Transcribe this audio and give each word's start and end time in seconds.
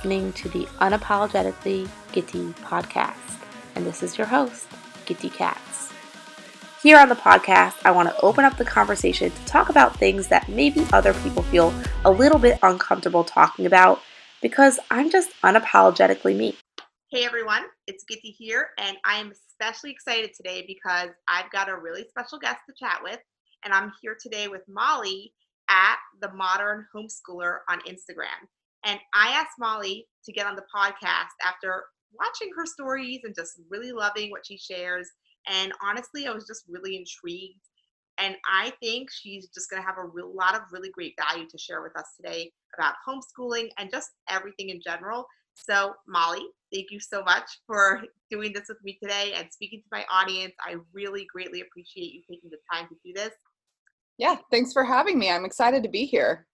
Listening 0.00 0.32
to 0.32 0.48
the 0.48 0.64
Unapologetically 0.80 1.86
Gitty 2.12 2.54
podcast, 2.62 3.44
and 3.74 3.84
this 3.84 4.02
is 4.02 4.16
your 4.16 4.26
host, 4.26 4.66
Gitty 5.04 5.28
Katz. 5.28 5.92
Here 6.82 6.98
on 6.98 7.10
the 7.10 7.14
podcast, 7.14 7.74
I 7.84 7.90
want 7.90 8.08
to 8.08 8.18
open 8.22 8.46
up 8.46 8.56
the 8.56 8.64
conversation 8.64 9.30
to 9.30 9.44
talk 9.44 9.68
about 9.68 9.94
things 9.94 10.28
that 10.28 10.48
maybe 10.48 10.86
other 10.94 11.12
people 11.12 11.42
feel 11.42 11.74
a 12.06 12.10
little 12.10 12.38
bit 12.38 12.58
uncomfortable 12.62 13.24
talking 13.24 13.66
about 13.66 14.00
because 14.40 14.78
I'm 14.90 15.10
just 15.10 15.32
unapologetically 15.42 16.34
me. 16.34 16.56
Hey 17.10 17.26
everyone, 17.26 17.64
it's 17.86 18.04
Gitty 18.10 18.30
here, 18.30 18.70
and 18.78 18.96
I 19.04 19.18
am 19.18 19.30
especially 19.32 19.90
excited 19.90 20.30
today 20.34 20.64
because 20.66 21.10
I've 21.28 21.50
got 21.50 21.68
a 21.68 21.76
really 21.76 22.06
special 22.08 22.38
guest 22.38 22.60
to 22.70 22.74
chat 22.74 23.00
with, 23.02 23.20
and 23.66 23.74
I'm 23.74 23.92
here 24.00 24.16
today 24.18 24.48
with 24.48 24.62
Molly 24.66 25.34
at 25.68 25.98
the 26.22 26.32
Modern 26.32 26.86
Homeschooler 26.96 27.58
on 27.68 27.80
Instagram. 27.80 28.48
And 28.84 28.98
I 29.14 29.30
asked 29.30 29.58
Molly 29.58 30.06
to 30.24 30.32
get 30.32 30.46
on 30.46 30.56
the 30.56 30.64
podcast 30.74 31.34
after 31.46 31.84
watching 32.18 32.50
her 32.56 32.66
stories 32.66 33.20
and 33.24 33.34
just 33.34 33.60
really 33.68 33.92
loving 33.92 34.30
what 34.30 34.46
she 34.46 34.56
shares. 34.56 35.08
And 35.48 35.72
honestly, 35.82 36.26
I 36.26 36.32
was 36.32 36.46
just 36.46 36.64
really 36.68 36.96
intrigued. 36.96 37.60
And 38.18 38.36
I 38.46 38.72
think 38.82 39.08
she's 39.10 39.48
just 39.48 39.70
going 39.70 39.82
to 39.82 39.86
have 39.86 39.96
a 39.98 40.06
real 40.06 40.34
lot 40.34 40.54
of 40.54 40.62
really 40.72 40.90
great 40.90 41.14
value 41.18 41.48
to 41.48 41.58
share 41.58 41.82
with 41.82 41.96
us 41.98 42.06
today 42.16 42.52
about 42.78 42.94
homeschooling 43.06 43.68
and 43.78 43.90
just 43.90 44.10
everything 44.28 44.68
in 44.68 44.80
general. 44.84 45.26
So, 45.54 45.94
Molly, 46.06 46.44
thank 46.72 46.90
you 46.90 47.00
so 47.00 47.22
much 47.22 47.44
for 47.66 48.02
doing 48.30 48.52
this 48.52 48.68
with 48.68 48.78
me 48.84 48.98
today 49.02 49.32
and 49.36 49.48
speaking 49.50 49.80
to 49.80 49.88
my 49.90 50.04
audience. 50.10 50.52
I 50.60 50.76
really 50.92 51.26
greatly 51.32 51.62
appreciate 51.62 52.12
you 52.12 52.22
taking 52.28 52.50
the 52.50 52.58
time 52.72 52.88
to 52.88 52.94
do 53.04 53.12
this. 53.14 53.32
Yeah, 54.18 54.36
thanks 54.50 54.72
for 54.72 54.84
having 54.84 55.18
me. 55.18 55.30
I'm 55.30 55.46
excited 55.46 55.82
to 55.82 55.88
be 55.88 56.04
here. 56.04 56.46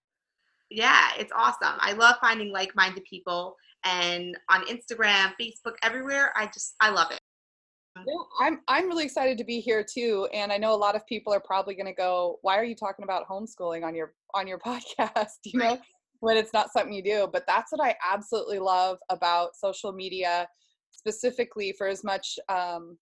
Yeah, 0.71 1.11
it's 1.19 1.33
awesome. 1.35 1.77
I 1.79 1.93
love 1.93 2.17
finding 2.21 2.53
like-minded 2.53 3.05
people 3.05 3.57
and 3.85 4.37
on 4.51 4.67
Instagram, 4.67 5.33
Facebook, 5.41 5.75
everywhere. 5.83 6.33
I 6.37 6.47
just 6.47 6.75
I 6.81 6.91
love 6.91 7.11
it. 7.13 7.21
Yeah, 7.97 8.15
I'm 8.41 8.61
I'm 8.69 8.89
really 8.89 9.05
excited 9.05 9.39
to 9.39 9.45
be 9.45 9.61
here 9.61 9.85
too, 9.85 10.29
and 10.35 10.53
I 10.53 10.59
know 10.59 10.75
a 10.75 10.77
lot 10.77 10.97
of 10.97 11.07
people 11.07 11.33
are 11.33 11.41
probably 11.41 11.75
going 11.75 11.87
to 11.87 11.95
go, 11.95 12.39
"Why 12.43 12.59
are 12.59 12.65
you 12.65 12.75
talking 12.75 13.05
about 13.05 13.27
homeschooling 13.29 13.85
on 13.85 13.95
your 13.95 14.13
on 14.35 14.47
your 14.47 14.59
podcast?" 14.67 15.39
You 15.45 15.61
know, 15.61 15.79
when 16.21 16.37
it's 16.37 16.53
not 16.53 16.73
something 16.73 16.93
you 16.93 17.03
do. 17.03 17.29
But 17.33 17.45
that's 17.47 17.73
what 17.73 17.87
I 17.87 17.95
absolutely 18.07 18.59
love 18.59 18.99
about 19.11 19.57
social 19.57 19.93
media, 19.93 20.49
specifically 20.91 21.75
for 21.77 21.87
as 21.87 22.05
much 22.05 22.39
um, 22.49 22.99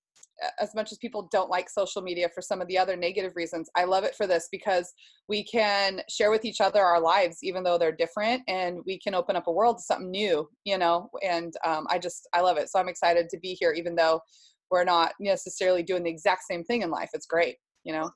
as 0.61 0.75
much 0.75 0.93
as 0.93 0.99
people 0.99 1.29
don't 1.33 1.51
like 1.51 1.71
social 1.71 2.03
media 2.03 2.29
for 2.35 2.41
some 2.41 2.61
of 2.61 2.69
the 2.69 2.79
other 2.79 2.97
negative 2.97 3.33
reasons, 3.37 3.69
I 3.77 3.85
love 3.85 4.05
it 4.05 4.15
for 4.15 4.27
this 4.27 4.49
because 4.51 4.93
we 5.29 5.45
can 5.45 6.01
share 6.09 6.31
with 6.31 6.45
each 6.45 6.61
other 6.61 6.83
our 6.83 7.01
lives, 7.01 7.39
even 7.43 7.63
though 7.63 7.79
they're 7.79 7.93
different, 7.93 8.43
and 8.49 8.79
we 8.87 8.99
can 8.99 9.15
open 9.15 9.37
up 9.37 9.47
a 9.47 9.53
world 9.53 9.79
to 9.79 9.83
something 9.83 10.11
new, 10.11 10.49
you 10.65 10.79
know. 10.79 11.09
And 11.23 11.53
um, 11.65 11.87
I 11.89 11.99
just, 11.99 12.29
I 12.33 12.41
love 12.41 12.57
it. 12.57 12.71
So 12.71 12.79
I'm 12.79 12.89
excited 12.89 13.29
to 13.31 13.39
be 13.39 13.57
here, 13.59 13.73
even 13.73 13.95
though 13.95 14.21
we're 14.71 14.85
not 14.85 15.13
necessarily 15.21 15.83
doing 15.83 16.03
the 16.03 16.11
exact 16.11 16.43
same 16.51 16.65
thing 16.65 16.83
in 16.83 16.91
life. 16.91 17.11
It's 17.15 17.27
great, 17.27 17.57
you 17.85 17.93
know. 17.93 18.11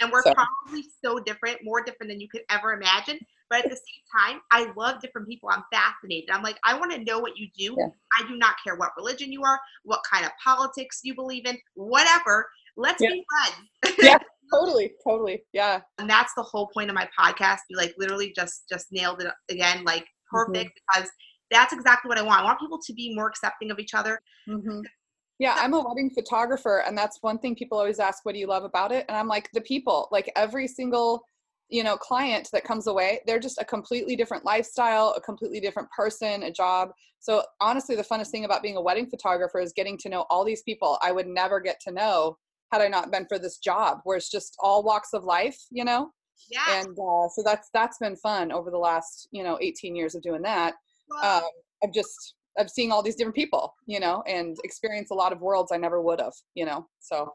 And 0.00 0.10
we're 0.10 0.22
so. 0.22 0.34
probably 0.34 0.84
so 1.04 1.18
different, 1.20 1.58
more 1.62 1.82
different 1.82 2.10
than 2.10 2.20
you 2.20 2.28
could 2.28 2.42
ever 2.50 2.72
imagine. 2.72 3.18
But 3.50 3.64
at 3.64 3.70
the 3.70 3.76
same 3.76 4.32
time, 4.32 4.40
I 4.50 4.72
love 4.76 5.00
different 5.00 5.28
people. 5.28 5.50
I'm 5.50 5.64
fascinated. 5.72 6.30
I'm 6.30 6.42
like, 6.42 6.58
I 6.64 6.78
want 6.78 6.92
to 6.92 7.04
know 7.04 7.18
what 7.18 7.36
you 7.36 7.48
do. 7.56 7.76
Yeah. 7.78 7.88
I 8.18 8.26
do 8.26 8.36
not 8.36 8.54
care 8.64 8.76
what 8.76 8.90
religion 8.96 9.30
you 9.30 9.42
are, 9.44 9.60
what 9.84 10.00
kind 10.10 10.24
of 10.24 10.32
politics 10.42 11.00
you 11.02 11.14
believe 11.14 11.46
in, 11.46 11.58
whatever. 11.74 12.48
Let's 12.76 13.00
yeah. 13.00 13.10
be 13.10 13.24
friends. 13.30 13.98
yeah, 14.02 14.18
totally, 14.52 14.92
totally. 15.06 15.42
Yeah. 15.52 15.80
And 15.98 16.08
that's 16.08 16.32
the 16.36 16.42
whole 16.42 16.68
point 16.68 16.90
of 16.90 16.94
my 16.94 17.08
podcast. 17.18 17.58
You 17.68 17.76
like 17.76 17.94
literally 17.98 18.32
just 18.34 18.68
just 18.68 18.86
nailed 18.90 19.22
it 19.22 19.32
again, 19.50 19.84
like 19.84 20.02
mm-hmm. 20.02 20.36
perfect 20.36 20.70
mm-hmm. 20.70 21.00
because 21.00 21.10
that's 21.50 21.72
exactly 21.72 22.08
what 22.08 22.18
I 22.18 22.22
want. 22.22 22.40
I 22.40 22.44
want 22.44 22.60
people 22.60 22.80
to 22.84 22.92
be 22.92 23.14
more 23.14 23.28
accepting 23.28 23.70
of 23.70 23.78
each 23.78 23.94
other. 23.94 24.18
Mm-hmm. 24.48 24.80
Yeah, 25.38 25.56
I'm 25.58 25.74
a 25.74 25.80
wedding 25.80 26.10
photographer, 26.10 26.82
and 26.86 26.96
that's 26.96 27.18
one 27.20 27.38
thing 27.38 27.56
people 27.56 27.76
always 27.78 27.98
ask, 27.98 28.24
"What 28.24 28.32
do 28.32 28.38
you 28.38 28.46
love 28.46 28.64
about 28.64 28.92
it?" 28.92 29.04
And 29.08 29.16
I'm 29.16 29.28
like, 29.28 29.50
the 29.52 29.60
people. 29.60 30.08
Like 30.12 30.30
every 30.36 30.68
single 30.68 31.24
you 31.68 31.82
know 31.82 31.96
client 31.96 32.48
that 32.52 32.64
comes 32.64 32.86
away 32.86 33.20
they're 33.26 33.38
just 33.38 33.60
a 33.60 33.64
completely 33.64 34.16
different 34.16 34.44
lifestyle 34.44 35.14
a 35.16 35.20
completely 35.20 35.60
different 35.60 35.88
person 35.90 36.42
a 36.44 36.52
job. 36.52 36.90
So 37.20 37.42
honestly 37.60 37.96
the 37.96 38.02
funnest 38.02 38.28
thing 38.28 38.44
about 38.44 38.62
being 38.62 38.76
a 38.76 38.82
wedding 38.82 39.08
photographer 39.08 39.60
is 39.60 39.72
getting 39.72 39.96
to 39.98 40.08
know 40.08 40.26
all 40.30 40.44
these 40.44 40.62
people 40.62 40.98
i 41.02 41.10
would 41.10 41.26
never 41.26 41.60
get 41.60 41.80
to 41.80 41.92
know 41.92 42.36
had 42.72 42.82
i 42.82 42.88
not 42.88 43.10
been 43.10 43.26
for 43.26 43.38
this 43.38 43.58
job 43.58 44.00
where 44.04 44.16
it's 44.16 44.30
just 44.30 44.56
all 44.60 44.82
walks 44.82 45.12
of 45.12 45.24
life 45.24 45.58
you 45.70 45.84
know? 45.84 46.10
Yeah. 46.50 46.80
And 46.80 46.90
uh, 46.98 47.28
so 47.28 47.42
that's 47.44 47.70
that's 47.72 47.98
been 47.98 48.16
fun 48.16 48.52
over 48.52 48.70
the 48.70 48.78
last 48.78 49.28
you 49.30 49.42
know 49.42 49.58
18 49.60 49.96
years 49.96 50.14
of 50.14 50.22
doing 50.22 50.42
that. 50.42 50.74
Um, 51.22 51.42
i've 51.84 51.92
just 51.92 52.34
i've 52.58 52.70
seen 52.70 52.90
all 52.90 53.02
these 53.02 53.14
different 53.14 53.36
people 53.36 53.74
you 53.86 54.00
know 54.00 54.22
and 54.26 54.56
experienced 54.64 55.12
a 55.12 55.14
lot 55.14 55.32
of 55.32 55.40
worlds 55.40 55.70
i 55.72 55.76
never 55.76 56.00
would 56.00 56.20
have 56.20 56.32
you 56.54 56.64
know 56.64 56.86
so. 57.00 57.32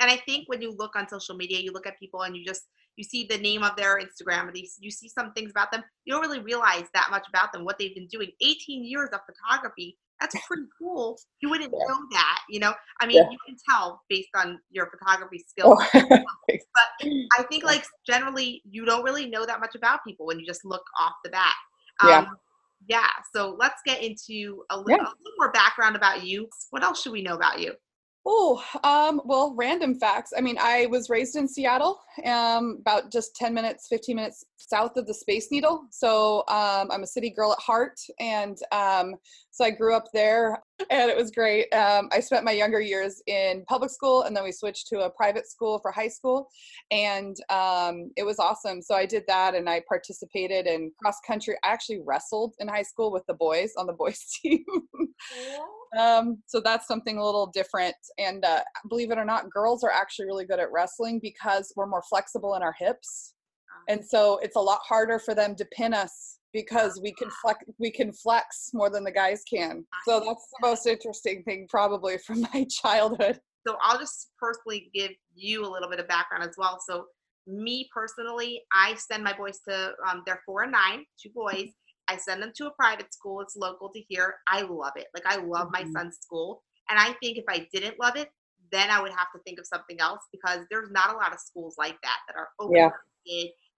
And 0.00 0.10
i 0.10 0.16
think 0.16 0.48
when 0.48 0.62
you 0.62 0.74
look 0.76 0.96
on 0.96 1.08
social 1.08 1.36
media 1.36 1.58
you 1.58 1.72
look 1.72 1.86
at 1.86 1.98
people 1.98 2.22
and 2.22 2.36
you 2.36 2.44
just 2.44 2.62
you 3.00 3.04
see 3.04 3.24
the 3.24 3.38
name 3.38 3.62
of 3.62 3.74
their 3.76 3.98
Instagram, 3.98 4.48
or 4.48 4.52
you 4.54 4.90
see 4.90 5.08
some 5.08 5.32
things 5.32 5.50
about 5.50 5.72
them. 5.72 5.82
You 6.04 6.12
don't 6.12 6.20
really 6.20 6.40
realize 6.40 6.84
that 6.92 7.08
much 7.10 7.26
about 7.30 7.50
them, 7.50 7.64
what 7.64 7.78
they've 7.78 7.94
been 7.94 8.08
doing. 8.08 8.28
18 8.42 8.84
years 8.84 9.08
of 9.14 9.20
photography, 9.24 9.96
that's 10.20 10.36
pretty 10.46 10.64
cool. 10.78 11.18
You 11.40 11.48
wouldn't 11.48 11.72
yeah. 11.72 11.86
know 11.88 11.98
that, 12.12 12.40
you 12.50 12.60
know. 12.60 12.74
I 13.00 13.06
mean, 13.06 13.16
yeah. 13.16 13.30
you 13.30 13.38
can 13.46 13.56
tell 13.70 14.02
based 14.10 14.28
on 14.36 14.60
your 14.70 14.90
photography 14.90 15.42
skills. 15.48 15.82
Oh. 16.52 16.56
but 16.74 17.08
I 17.38 17.44
think, 17.44 17.64
like 17.64 17.84
generally, 18.06 18.60
you 18.68 18.84
don't 18.84 19.04
really 19.04 19.26
know 19.26 19.46
that 19.46 19.60
much 19.60 19.76
about 19.76 20.00
people 20.06 20.26
when 20.26 20.38
you 20.40 20.46
just 20.46 20.64
look 20.64 20.82
off 20.98 21.12
the 21.24 21.30
bat. 21.30 21.54
Um, 22.00 22.08
yeah. 22.08 22.26
Yeah. 22.88 23.08
So 23.34 23.56
let's 23.58 23.80
get 23.86 24.02
into 24.02 24.64
a 24.70 24.76
little, 24.76 24.90
yeah. 24.90 24.96
a 24.96 25.14
little 25.22 25.38
more 25.38 25.52
background 25.52 25.96
about 25.96 26.24
you. 26.24 26.48
What 26.70 26.82
else 26.82 27.02
should 27.02 27.12
we 27.12 27.22
know 27.22 27.34
about 27.34 27.60
you? 27.60 27.74
Oh, 28.26 28.62
um, 28.84 29.22
well, 29.24 29.54
random 29.56 29.94
facts. 29.98 30.32
I 30.36 30.42
mean, 30.42 30.56
I 30.60 30.86
was 30.86 31.08
raised 31.08 31.36
in 31.36 31.48
Seattle, 31.48 32.00
um, 32.26 32.76
about 32.80 33.10
just 33.10 33.34
10 33.34 33.54
minutes, 33.54 33.88
15 33.88 34.14
minutes 34.14 34.44
south 34.56 34.96
of 34.98 35.06
the 35.06 35.14
Space 35.14 35.50
Needle. 35.50 35.86
So 35.90 36.40
um, 36.48 36.90
I'm 36.90 37.02
a 37.02 37.06
city 37.06 37.30
girl 37.30 37.52
at 37.52 37.58
heart. 37.58 37.98
And 38.18 38.58
um, 38.72 39.14
so 39.60 39.66
I 39.66 39.70
grew 39.70 39.94
up 39.94 40.06
there 40.14 40.62
and 40.88 41.10
it 41.10 41.16
was 41.16 41.30
great. 41.30 41.70
Um, 41.74 42.08
I 42.12 42.20
spent 42.20 42.46
my 42.46 42.52
younger 42.52 42.80
years 42.80 43.22
in 43.26 43.62
public 43.68 43.90
school 43.90 44.22
and 44.22 44.34
then 44.34 44.42
we 44.42 44.52
switched 44.52 44.88
to 44.88 45.00
a 45.00 45.10
private 45.10 45.46
school 45.46 45.78
for 45.80 45.92
high 45.92 46.08
school. 46.08 46.48
And 46.90 47.36
um, 47.50 48.10
it 48.16 48.24
was 48.24 48.38
awesome. 48.38 48.80
So 48.80 48.94
I 48.94 49.04
did 49.04 49.24
that 49.28 49.54
and 49.54 49.68
I 49.68 49.82
participated 49.86 50.66
in 50.66 50.92
cross 50.98 51.16
country. 51.26 51.56
I 51.62 51.68
actually 51.68 52.00
wrestled 52.02 52.54
in 52.58 52.68
high 52.68 52.84
school 52.84 53.12
with 53.12 53.22
the 53.28 53.34
boys 53.34 53.72
on 53.76 53.86
the 53.86 53.92
boys 53.92 54.24
team. 54.42 54.64
um, 55.98 56.38
so 56.46 56.62
that's 56.64 56.88
something 56.88 57.18
a 57.18 57.24
little 57.24 57.48
different. 57.48 57.96
And 58.16 58.42
uh, 58.46 58.62
believe 58.88 59.10
it 59.10 59.18
or 59.18 59.26
not, 59.26 59.50
girls 59.50 59.84
are 59.84 59.92
actually 59.92 60.24
really 60.24 60.46
good 60.46 60.58
at 60.58 60.72
wrestling 60.72 61.20
because 61.22 61.70
we're 61.76 61.84
more 61.84 62.02
flexible 62.08 62.54
in 62.54 62.62
our 62.62 62.74
hips. 62.78 63.34
And 63.90 64.02
so 64.02 64.38
it's 64.38 64.56
a 64.56 64.60
lot 64.60 64.80
harder 64.88 65.18
for 65.18 65.34
them 65.34 65.54
to 65.56 65.66
pin 65.66 65.92
us 65.92 66.39
because 66.52 67.00
we 67.02 67.12
can 67.12 67.28
flex 67.42 67.64
we 67.78 67.90
can 67.90 68.12
flex 68.12 68.70
more 68.72 68.90
than 68.90 69.04
the 69.04 69.12
guys 69.12 69.42
can. 69.52 69.84
So 70.06 70.20
that's 70.20 70.46
the 70.50 70.68
most 70.68 70.86
interesting 70.86 71.42
thing 71.44 71.66
probably 71.68 72.18
from 72.18 72.40
my 72.54 72.66
childhood. 72.70 73.40
So 73.66 73.76
I'll 73.82 73.98
just 73.98 74.30
personally 74.40 74.90
give 74.94 75.10
you 75.34 75.64
a 75.64 75.70
little 75.70 75.90
bit 75.90 76.00
of 76.00 76.08
background 76.08 76.44
as 76.44 76.54
well. 76.56 76.80
So 76.86 77.06
me 77.46 77.88
personally, 77.92 78.62
I 78.72 78.94
send 78.94 79.22
my 79.22 79.36
boys 79.36 79.60
to 79.68 79.92
um, 80.08 80.22
they're 80.26 80.42
four 80.46 80.62
and 80.62 80.72
nine, 80.72 81.04
two 81.22 81.30
boys. 81.34 81.68
I 82.08 82.16
send 82.16 82.42
them 82.42 82.52
to 82.56 82.66
a 82.66 82.70
private 82.72 83.12
school. 83.12 83.40
It's 83.40 83.56
local 83.56 83.90
to 83.90 84.00
here. 84.08 84.34
I 84.48 84.62
love 84.62 84.92
it. 84.96 85.06
Like 85.14 85.26
I 85.26 85.36
love 85.36 85.68
mm-hmm. 85.68 85.92
my 85.92 86.00
son's 86.00 86.18
school. 86.20 86.62
And 86.88 86.98
I 86.98 87.12
think 87.22 87.38
if 87.38 87.44
I 87.48 87.68
didn't 87.72 88.00
love 88.00 88.16
it, 88.16 88.30
then 88.72 88.90
I 88.90 89.00
would 89.00 89.12
have 89.12 89.28
to 89.34 89.40
think 89.44 89.58
of 89.58 89.66
something 89.66 90.00
else 90.00 90.20
because 90.32 90.66
there's 90.70 90.90
not 90.90 91.14
a 91.14 91.16
lot 91.16 91.32
of 91.32 91.40
schools 91.40 91.76
like 91.78 91.96
that 92.02 92.18
that 92.28 92.36
are 92.36 92.48
open 92.58 92.76
yeah. 92.76 92.90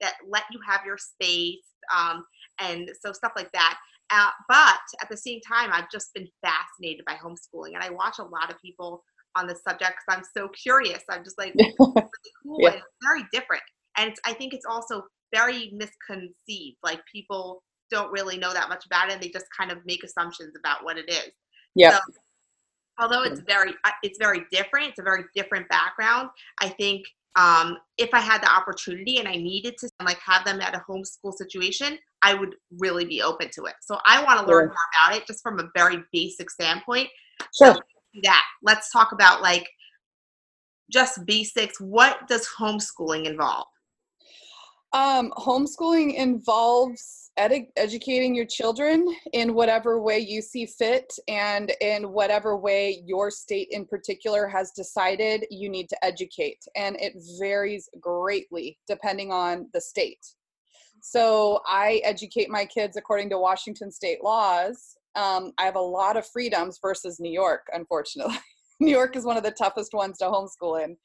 That 0.03 0.15
let 0.29 0.43
you 0.53 0.61
have 0.69 0.83
your 0.85 0.99
space 0.99 1.65
um, 1.97 2.25
and 2.61 2.91
so 3.01 3.13
stuff 3.13 3.33
like 3.37 3.51
that. 3.53 3.79
Uh, 4.11 4.31
but 4.49 4.81
at 5.01 5.09
the 5.09 5.17
same 5.17 5.41
time, 5.41 5.71
I've 5.73 5.91
just 5.91 6.13
been 6.13 6.29
fascinated 6.43 7.05
by 7.07 7.15
homeschooling, 7.15 7.75
and 7.75 7.83
I 7.83 7.91
watch 7.91 8.19
a 8.19 8.25
lot 8.25 8.51
of 8.51 8.61
people 8.61 9.03
on 9.35 9.47
the 9.47 9.57
subject 9.67 9.95
because 10.07 10.19
I'm 10.19 10.25
so 10.37 10.49
curious. 10.51 11.03
I'm 11.09 11.25
just 11.25 11.39
like 11.39 11.55
really 11.79 11.79
cool 12.43 12.59
yeah. 12.61 12.73
and 12.73 12.83
very 13.03 13.25
different, 13.33 13.63
and 13.97 14.13
I 14.27 14.35
think 14.35 14.53
it's 14.53 14.67
also 14.69 15.05
very 15.35 15.73
misconceived. 15.73 16.77
Like 16.83 17.01
people 17.11 17.63
don't 17.91 18.13
really 18.13 18.37
know 18.37 18.53
that 18.53 18.69
much 18.69 18.85
about 18.85 19.09
it, 19.09 19.15
and 19.15 19.23
they 19.23 19.31
just 19.31 19.47
kind 19.59 19.73
of 19.73 19.79
make 19.87 20.05
assumptions 20.05 20.53
about 20.59 20.85
what 20.85 20.99
it 20.99 21.09
is. 21.09 21.31
Yeah. 21.75 21.93
So, 21.93 22.01
although 22.99 23.23
it's 23.23 23.41
very 23.41 23.75
uh, 23.85 23.91
it's 24.03 24.19
very 24.19 24.45
different, 24.51 24.89
it's 24.89 24.99
a 24.99 25.05
very 25.05 25.25
different 25.35 25.69
background. 25.71 26.29
I 26.61 26.69
think 26.69 27.07
um, 27.37 27.79
if 27.96 28.11
I 28.12 28.20
had 28.20 28.43
the 28.43 28.50
opportunity 28.50 29.19
and 29.19 29.29
I 29.29 29.37
needed 29.37 29.76
to 29.79 29.88
like 30.05 30.19
have 30.19 30.44
them 30.44 30.61
at 30.61 30.75
a 30.75 30.82
homeschool 30.88 31.32
situation, 31.32 31.99
I 32.20 32.34
would 32.34 32.55
really 32.79 33.05
be 33.05 33.23
open 33.23 33.49
to 33.55 33.64
it. 33.64 33.75
So 33.81 33.99
I 34.05 34.23
want 34.23 34.40
to 34.40 34.46
learn 34.46 34.67
more 34.67 34.76
about 34.94 35.17
it 35.17 35.26
just 35.26 35.43
from 35.43 35.58
a 35.58 35.69
very 35.75 36.02
basic 36.12 36.50
standpoint. 36.50 37.08
Sure. 37.56 37.75
So 37.75 37.81
that 38.25 38.43
let's 38.62 38.90
talk 38.90 39.12
about 39.12 39.40
like 39.40 39.67
just 40.90 41.25
basics. 41.25 41.81
What 41.81 42.29
does 42.29 42.46
homeschooling 42.58 43.25
involve? 43.25 43.67
Um, 44.94 45.33
homeschooling 45.39 46.15
involves 46.15 47.31
ed- 47.39 47.69
educating 47.77 48.35
your 48.35 48.44
children 48.44 49.06
in 49.33 49.55
whatever 49.55 50.00
way 50.00 50.19
you 50.19 50.43
see 50.43 50.67
fit 50.67 51.11
and 51.29 51.73
in 51.81 52.12
whatever 52.12 52.59
way 52.59 53.03
your 53.06 53.31
state 53.31 53.69
in 53.71 53.87
particular 53.87 54.47
has 54.47 54.71
decided 54.73 55.47
you 55.50 55.71
need 55.71 55.89
to 55.89 56.05
educate. 56.05 56.62
And 56.77 56.97
it 57.00 57.15
varies 57.41 57.89
greatly 58.00 58.79
depending 58.87 59.33
on 59.33 59.69
the 59.73 59.81
state. 59.81 60.27
So 61.00 61.61
I 61.67 62.00
educate 62.05 62.50
my 62.50 62.67
kids 62.67 62.97
according 62.97 63.31
to 63.31 63.39
Washington 63.39 63.91
state 63.91 64.23
laws. 64.23 64.97
Um, 65.17 65.53
I 65.59 65.65
have 65.65 65.77
a 65.77 65.81
lot 65.81 66.17
of 66.17 66.27
freedoms 66.27 66.79
versus 66.81 67.19
New 67.19 67.33
York, 67.33 67.67
unfortunately. 67.73 68.39
New 68.82 68.90
York 68.90 69.17
is 69.17 69.25
one 69.25 69.37
of 69.37 69.44
the 69.44 69.52
toughest 69.52 69.94
ones 69.94 70.19
to 70.19 70.25
homeschool 70.25 70.84
in. 70.84 70.96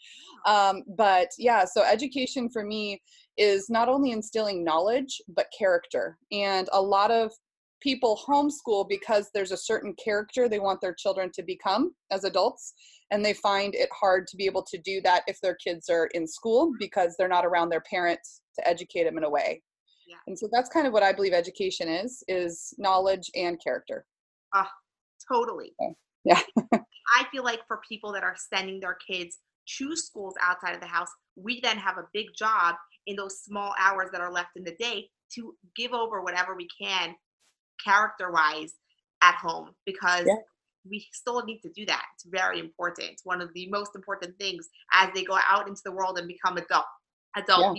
Um, 0.45 0.83
but 0.97 1.29
yeah, 1.38 1.63
so 1.63 1.83
education 1.83 2.50
for 2.50 2.63
me 2.63 3.01
is 3.38 3.69
not 3.69 3.88
only 3.88 4.12
instilling 4.12 4.63
knowledge, 4.63 5.21
but 5.27 5.47
character. 5.57 6.18
And 6.31 6.68
a 6.74 6.81
lot 6.81 7.12
of 7.12 7.31
people 7.79 8.19
homeschool 8.27 8.89
because 8.89 9.29
there's 9.33 9.51
a 9.51 9.57
certain 9.57 9.94
character 10.03 10.50
they 10.50 10.59
want 10.59 10.81
their 10.81 10.95
children 10.95 11.31
to 11.35 11.44
become 11.44 11.94
as 12.12 12.24
adults. 12.24 12.74
And 13.12 13.24
they 13.24 13.33
find 13.33 13.75
it 13.75 13.89
hard 13.97 14.27
to 14.27 14.38
be 14.38 14.45
able 14.45 14.63
to 14.63 14.77
do 14.79 15.00
that 15.01 15.24
if 15.27 15.39
their 15.41 15.56
kids 15.56 15.88
are 15.89 16.07
in 16.13 16.27
school 16.27 16.74
because 16.79 17.15
they're 17.18 17.27
not 17.27 17.45
around 17.45 17.69
their 17.69 17.83
parents 17.89 18.41
to 18.56 18.68
educate 18.68 19.03
them 19.03 19.18
in 19.18 19.24
a 19.24 19.29
way. 19.29 19.62
Yeah. 20.07 20.15
And 20.25 20.38
so 20.38 20.50
that's 20.51 20.69
kind 20.69 20.88
of 20.88 20.94
what 20.94 21.03
I 21.03 21.13
believe 21.13 21.33
education 21.33 21.88
is, 21.88 22.24
is 22.27 22.74
knowledge 22.77 23.29
and 23.35 23.62
character. 23.63 24.06
Ah, 24.53 24.69
totally. 25.31 25.74
Yeah. 26.27 26.41
I 26.74 27.25
feel 27.31 27.44
like 27.44 27.62
for 27.68 27.79
people 27.88 28.13
that 28.13 28.24
are 28.24 28.35
sending 28.53 28.79
their 28.79 28.97
kids 29.09 29.38
to 29.77 29.95
schools 29.95 30.35
outside 30.41 30.75
of 30.75 30.81
the 30.81 30.88
house, 30.88 31.09
we 31.35 31.59
then 31.62 31.77
have 31.77 31.97
a 31.97 32.07
big 32.13 32.27
job 32.38 32.75
in 33.06 33.15
those 33.15 33.41
small 33.41 33.74
hours 33.79 34.09
that 34.12 34.21
are 34.21 34.31
left 34.31 34.50
in 34.56 34.63
the 34.63 34.75
day 34.79 35.09
to 35.35 35.56
give 35.75 35.94
over 35.94 36.21
whatever 36.21 36.56
we 36.56 36.68
can 36.81 37.15
character 37.83 38.31
wise 38.31 38.74
at 39.21 39.35
home 39.35 39.71
because 39.85 40.25
yeah. 40.25 40.35
we 40.89 41.06
still 41.12 41.44
need 41.45 41.59
to 41.62 41.69
do 41.75 41.85
that. 41.85 42.03
It's 42.15 42.25
very 42.25 42.59
important. 42.59 43.09
It's 43.12 43.25
one 43.25 43.41
of 43.41 43.50
the 43.53 43.68
most 43.69 43.91
important 43.95 44.38
things 44.38 44.68
as 44.94 45.09
they 45.13 45.24
go 45.24 45.38
out 45.50 45.68
into 45.68 45.81
the 45.83 45.91
world 45.91 46.18
and 46.18 46.27
become 46.27 46.57
adult 46.57 46.85
adult 47.35 47.77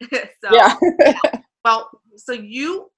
yeah. 0.00 0.08
people. 0.10 0.28
so 0.44 0.54
yeah. 0.54 1.40
well, 1.64 1.90
so 2.16 2.32
you 2.32 2.90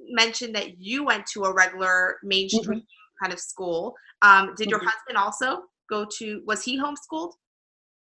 mentioned 0.00 0.54
that 0.54 0.78
you 0.78 1.04
went 1.04 1.26
to 1.26 1.44
a 1.44 1.52
regular 1.52 2.16
mainstream 2.22 2.80
mm-hmm. 2.80 2.84
Kind 3.20 3.32
of 3.32 3.40
school. 3.40 3.94
Um, 4.22 4.54
did 4.56 4.70
your 4.70 4.80
mm-hmm. 4.80 4.88
husband 4.88 5.18
also 5.18 5.62
go 5.90 6.06
to 6.18 6.42
was 6.46 6.62
he 6.62 6.78
homeschooled? 6.78 7.32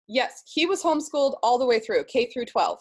Yes, 0.09 0.43
he 0.53 0.67
was 0.67 0.83
homeschooled 0.83 1.37
all 1.43 1.59
the 1.59 1.67
way 1.67 1.81
through 1.81 2.05
K 2.05 2.27
through 2.27 2.47
12. 2.47 2.79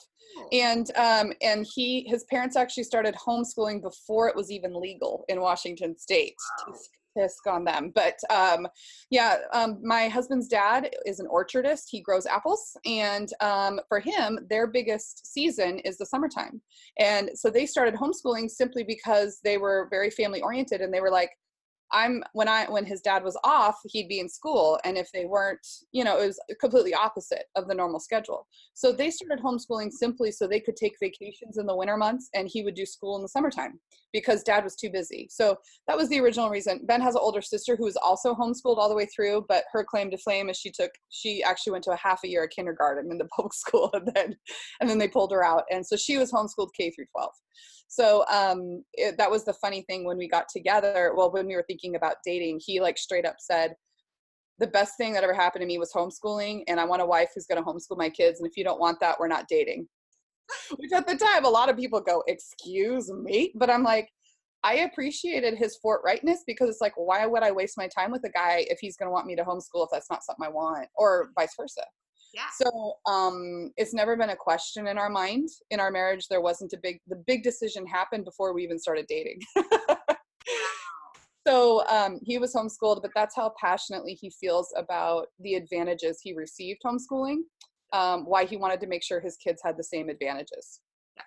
And 0.51 0.91
um, 0.97 1.33
and 1.41 1.65
he 1.73 2.06
his 2.07 2.23
parents 2.25 2.56
actually 2.56 2.83
started 2.83 3.15
homeschooling 3.15 3.81
before 3.81 4.27
it 4.27 4.35
was 4.35 4.51
even 4.51 4.79
legal 4.79 5.23
in 5.29 5.39
Washington 5.39 5.97
State. 5.97 6.35
Wow. 6.67 6.75
On 7.47 7.63
them, 7.63 7.94
but 7.95 8.19
um, 8.29 8.67
yeah, 9.09 9.38
um, 9.53 9.79
my 9.81 10.09
husband's 10.09 10.50
dad 10.50 10.94
is 11.06 11.21
an 11.21 11.27
orchardist. 11.27 11.83
He 11.89 12.01
grows 12.01 12.25
apples, 12.25 12.75
and 12.85 13.29
um, 13.39 13.79
for 13.88 14.01
him, 14.01 14.38
their 14.50 14.67
biggest 14.67 15.25
season 15.25 15.79
is 15.79 15.97
the 15.97 16.06
summertime. 16.06 16.62
And 17.00 17.29
so 17.33 17.50
they 17.50 17.67
started 17.67 17.94
homeschooling 17.94 18.50
simply 18.50 18.83
because 18.83 19.39
they 19.45 19.57
were 19.57 19.88
very 19.89 20.09
family 20.09 20.41
oriented, 20.41 20.81
and 20.81 20.94
they 20.94 21.00
were 21.00 21.09
like, 21.09 21.29
I'm 21.91 22.23
when 22.33 22.47
I 22.47 22.65
when 22.69 22.85
his 22.85 23.01
dad 23.01 23.23
was 23.23 23.37
off, 23.43 23.77
he'd 23.85 24.07
be 24.07 24.19
in 24.19 24.27
school, 24.27 24.79
and 24.83 24.97
if 24.97 25.09
they 25.13 25.25
weren't, 25.25 25.65
you 25.91 26.03
know, 26.03 26.19
it 26.19 26.27
was 26.27 26.39
completely 26.59 26.93
opposite 26.93 27.45
of 27.55 27.67
the 27.67 27.75
normal 27.75 27.99
schedule. 27.99 28.47
So 28.73 28.91
they 28.91 29.11
started 29.11 29.43
homeschooling 29.43 29.91
simply 29.91 30.31
so 30.31 30.47
they 30.47 30.59
could 30.59 30.75
take 30.75 30.95
vacations 30.99 31.57
in 31.57 31.65
the 31.65 31.75
winter 31.75 31.97
months, 31.97 32.29
and 32.33 32.49
he 32.51 32.63
would 32.63 32.75
do 32.75 32.85
school 32.85 33.15
in 33.15 33.21
the 33.21 33.29
summertime 33.29 33.79
because 34.13 34.43
dad 34.43 34.63
was 34.63 34.75
too 34.75 34.89
busy. 34.89 35.27
So 35.29 35.57
that 35.87 35.97
was 35.97 36.09
the 36.09 36.19
original 36.19 36.49
reason. 36.49 36.81
Ben 36.85 37.01
has 37.01 37.15
an 37.15 37.21
older 37.21 37.41
sister 37.41 37.75
who 37.75 37.85
was 37.85 37.97
also 37.97 38.33
homeschooled 38.33 38.77
all 38.77 38.89
the 38.89 38.95
way 38.95 39.07
through, 39.13 39.45
but 39.47 39.65
her 39.71 39.83
claim 39.83 40.09
to 40.11 40.17
fame 40.17 40.49
is 40.49 40.57
she 40.57 40.71
took 40.71 40.91
she 41.09 41.43
actually 41.43 41.71
went 41.71 41.83
to 41.83 41.91
a 41.91 41.97
half 41.97 42.21
a 42.23 42.29
year 42.29 42.45
of 42.45 42.49
kindergarten 42.49 43.11
in 43.11 43.17
the 43.17 43.25
public 43.35 43.53
school, 43.53 43.91
and 43.93 44.09
then 44.15 44.35
and 44.81 44.89
then 44.89 44.97
they 44.97 45.07
pulled 45.07 45.31
her 45.31 45.43
out, 45.43 45.63
and 45.71 45.85
so 45.85 45.95
she 45.95 46.17
was 46.17 46.31
homeschooled 46.31 46.69
K 46.75 46.89
through 46.91 47.05
12. 47.15 47.31
So 47.88 48.25
um, 48.31 48.83
it, 48.93 49.17
that 49.17 49.31
was 49.31 49.45
the 49.45 49.53
funny 49.53 49.83
thing 49.83 50.05
when 50.05 50.17
we 50.17 50.27
got 50.27 50.49
together. 50.49 51.13
Well, 51.15 51.31
when 51.31 51.47
we 51.47 51.55
were 51.55 51.65
thinking 51.67 51.84
about 51.93 52.15
dating, 52.25 52.61
he 52.65 52.79
like 52.79 52.97
straight 52.97 53.25
up 53.25 53.35
said, 53.37 53.75
the 54.57 54.67
best 54.67 54.93
thing 54.97 55.13
that 55.13 55.23
ever 55.23 55.33
happened 55.33 55.61
to 55.61 55.67
me 55.67 55.77
was 55.77 55.91
homeschooling, 55.91 56.63
and 56.67 56.79
I 56.79 56.85
want 56.85 57.01
a 57.01 57.05
wife 57.05 57.29
who's 57.35 57.45
going 57.45 57.61
to 57.61 57.69
homeschool 57.69 57.97
my 57.97 58.09
kids. 58.09 58.39
And 58.39 58.49
if 58.49 58.57
you 58.57 58.63
don't 58.63 58.79
want 58.79 58.99
that, 59.01 59.19
we're 59.19 59.27
not 59.27 59.47
dating. 59.49 59.87
Which 60.77 60.93
at 60.93 61.07
the 61.07 61.17
time, 61.17 61.45
a 61.45 61.49
lot 61.49 61.69
of 61.69 61.77
people 61.77 61.99
go, 61.99 62.23
Excuse 62.27 63.11
me. 63.11 63.51
But 63.55 63.69
I'm 63.69 63.83
like, 63.83 64.09
I 64.63 64.75
appreciated 64.77 65.55
his 65.57 65.77
forthrightness 65.85 66.39
because 66.47 66.69
it's 66.69 66.81
like, 66.81 66.93
why 66.95 67.25
would 67.27 67.43
I 67.43 67.51
waste 67.51 67.77
my 67.77 67.88
time 67.88 68.11
with 68.11 68.23
a 68.25 68.31
guy 68.31 68.65
if 68.67 68.79
he's 68.79 68.97
going 68.97 69.07
to 69.07 69.11
want 69.11 69.27
me 69.27 69.35
to 69.35 69.43
homeschool 69.43 69.83
if 69.83 69.89
that's 69.91 70.09
not 70.09 70.23
something 70.23 70.43
I 70.43 70.49
want, 70.49 70.88
or 70.95 71.29
vice 71.38 71.53
versa? 71.55 71.83
Yeah. 72.33 72.47
So 72.61 72.95
um, 73.05 73.71
it's 73.77 73.93
never 73.93 74.17
been 74.17 74.31
a 74.31 74.35
question 74.35 74.88
in 74.88 74.97
our 74.97 75.09
mind. 75.09 75.49
In 75.69 75.79
our 75.79 75.91
marriage, 75.91 76.27
there 76.29 76.41
wasn't 76.41 76.73
a 76.73 76.77
big. 76.81 76.99
The 77.07 77.23
big 77.27 77.43
decision 77.43 77.85
happened 77.85 78.25
before 78.25 78.53
we 78.53 78.63
even 78.63 78.79
started 78.79 79.05
dating. 79.07 79.39
so 81.45 81.86
um, 81.88 82.19
he 82.24 82.38
was 82.38 82.53
homeschooled, 82.53 83.01
but 83.01 83.12
that's 83.15 83.36
how 83.36 83.53
passionately 83.59 84.13
he 84.13 84.30
feels 84.30 84.74
about 84.77 85.27
the 85.39 85.56
advantages 85.56 86.19
he 86.21 86.33
received 86.33 86.81
homeschooling. 86.86 87.39
Um, 87.94 88.25
why 88.25 88.45
he 88.45 88.57
wanted 88.57 88.81
to 88.81 88.88
make 88.88 89.03
sure 89.03 89.19
his 89.19 89.38
kids 89.38 89.62
had 89.63 89.77
the 89.77 89.83
same 89.83 90.09
advantages. 90.09 90.81
Yeah. 91.18 91.24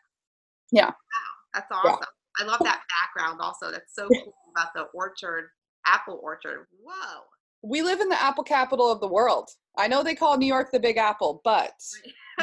Yeah. 0.73 0.87
Wow, 0.87 0.93
that's 1.55 1.67
awesome. 1.70 1.99
Yeah. 2.00 2.44
I 2.44 2.49
love 2.49 2.61
that 2.61 2.82
background. 3.17 3.41
Also, 3.41 3.70
that's 3.70 3.94
so 3.94 4.09
cool 4.09 4.35
about 4.55 4.75
the 4.75 4.82
orchard, 4.93 5.49
apple 5.87 6.21
orchard. 6.23 6.67
Whoa 6.82 7.23
we 7.62 7.82
live 7.82 8.00
in 8.00 8.09
the 8.09 8.23
apple 8.23 8.44
capital 8.44 8.91
of 8.91 9.00
the 9.00 9.09
world. 9.09 9.49
I 9.76 9.88
know 9.88 10.03
they 10.03 10.14
call 10.14 10.37
New 10.37 10.47
York 10.47 10.71
the 10.73 10.81
Big 10.81 10.97
Apple, 10.97 11.41
but 11.44 11.73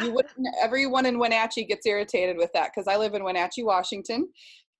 you 0.02 0.12
wouldn't. 0.14 0.48
Everyone 0.62 1.06
in 1.06 1.20
Wenatchee 1.20 1.66
gets 1.66 1.86
irritated 1.86 2.38
with 2.38 2.52
that 2.54 2.72
because 2.74 2.88
I 2.88 2.98
live 2.98 3.14
in 3.14 3.24
Wenatchee, 3.24 3.64
Washington, 3.64 4.30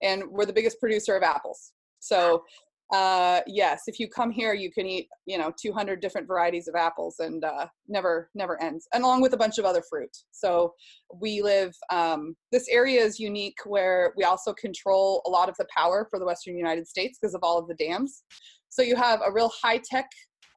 and 0.02 0.24
we're 0.30 0.46
the 0.46 0.54
biggest 0.54 0.80
producer 0.80 1.16
of 1.16 1.24
apples. 1.24 1.72
So, 2.00 2.44
uh, 2.94 3.42
yes, 3.48 3.84
if 3.88 4.00
you 4.00 4.08
come 4.08 4.30
here, 4.30 4.54
you 4.54 4.72
can 4.72 4.86
eat 4.86 5.08
you 5.26 5.38
know 5.38 5.52
200 5.60 6.00
different 6.00 6.28
varieties 6.28 6.68
of 6.68 6.76
apples 6.76 7.16
and 7.20 7.44
uh, 7.44 7.68
never 7.88 8.30
never 8.36 8.62
ends, 8.62 8.88
and 8.94 9.04
along 9.04 9.22
with 9.22 9.34
a 9.34 9.38
bunch 9.38 9.58
of 9.58 9.66
other 9.66 9.84
fruit. 9.90 10.16
So 10.32 10.74
we 11.20 11.42
live. 11.42 11.74
Um, 11.92 12.36
this 12.52 12.68
area 12.70 13.02
is 13.02 13.20
unique 13.20 13.58
where 13.66 14.14
we 14.16 14.24
also 14.24 14.54
control 14.54 15.22
a 15.26 15.30
lot 15.30 15.50
of 15.50 15.56
the 15.58 15.66
power 15.76 16.08
for 16.10 16.20
the 16.20 16.26
Western 16.26 16.58
United 16.58 16.88
States 16.88 17.18
because 17.20 17.34
of 17.34 17.42
all 17.44 17.58
of 17.58 17.68
the 17.68 17.76
dams. 17.76 18.24
So 18.70 18.82
you 18.82 18.96
have 18.96 19.22
a 19.26 19.32
real 19.32 19.52
high 19.62 19.82
tech 19.84 20.10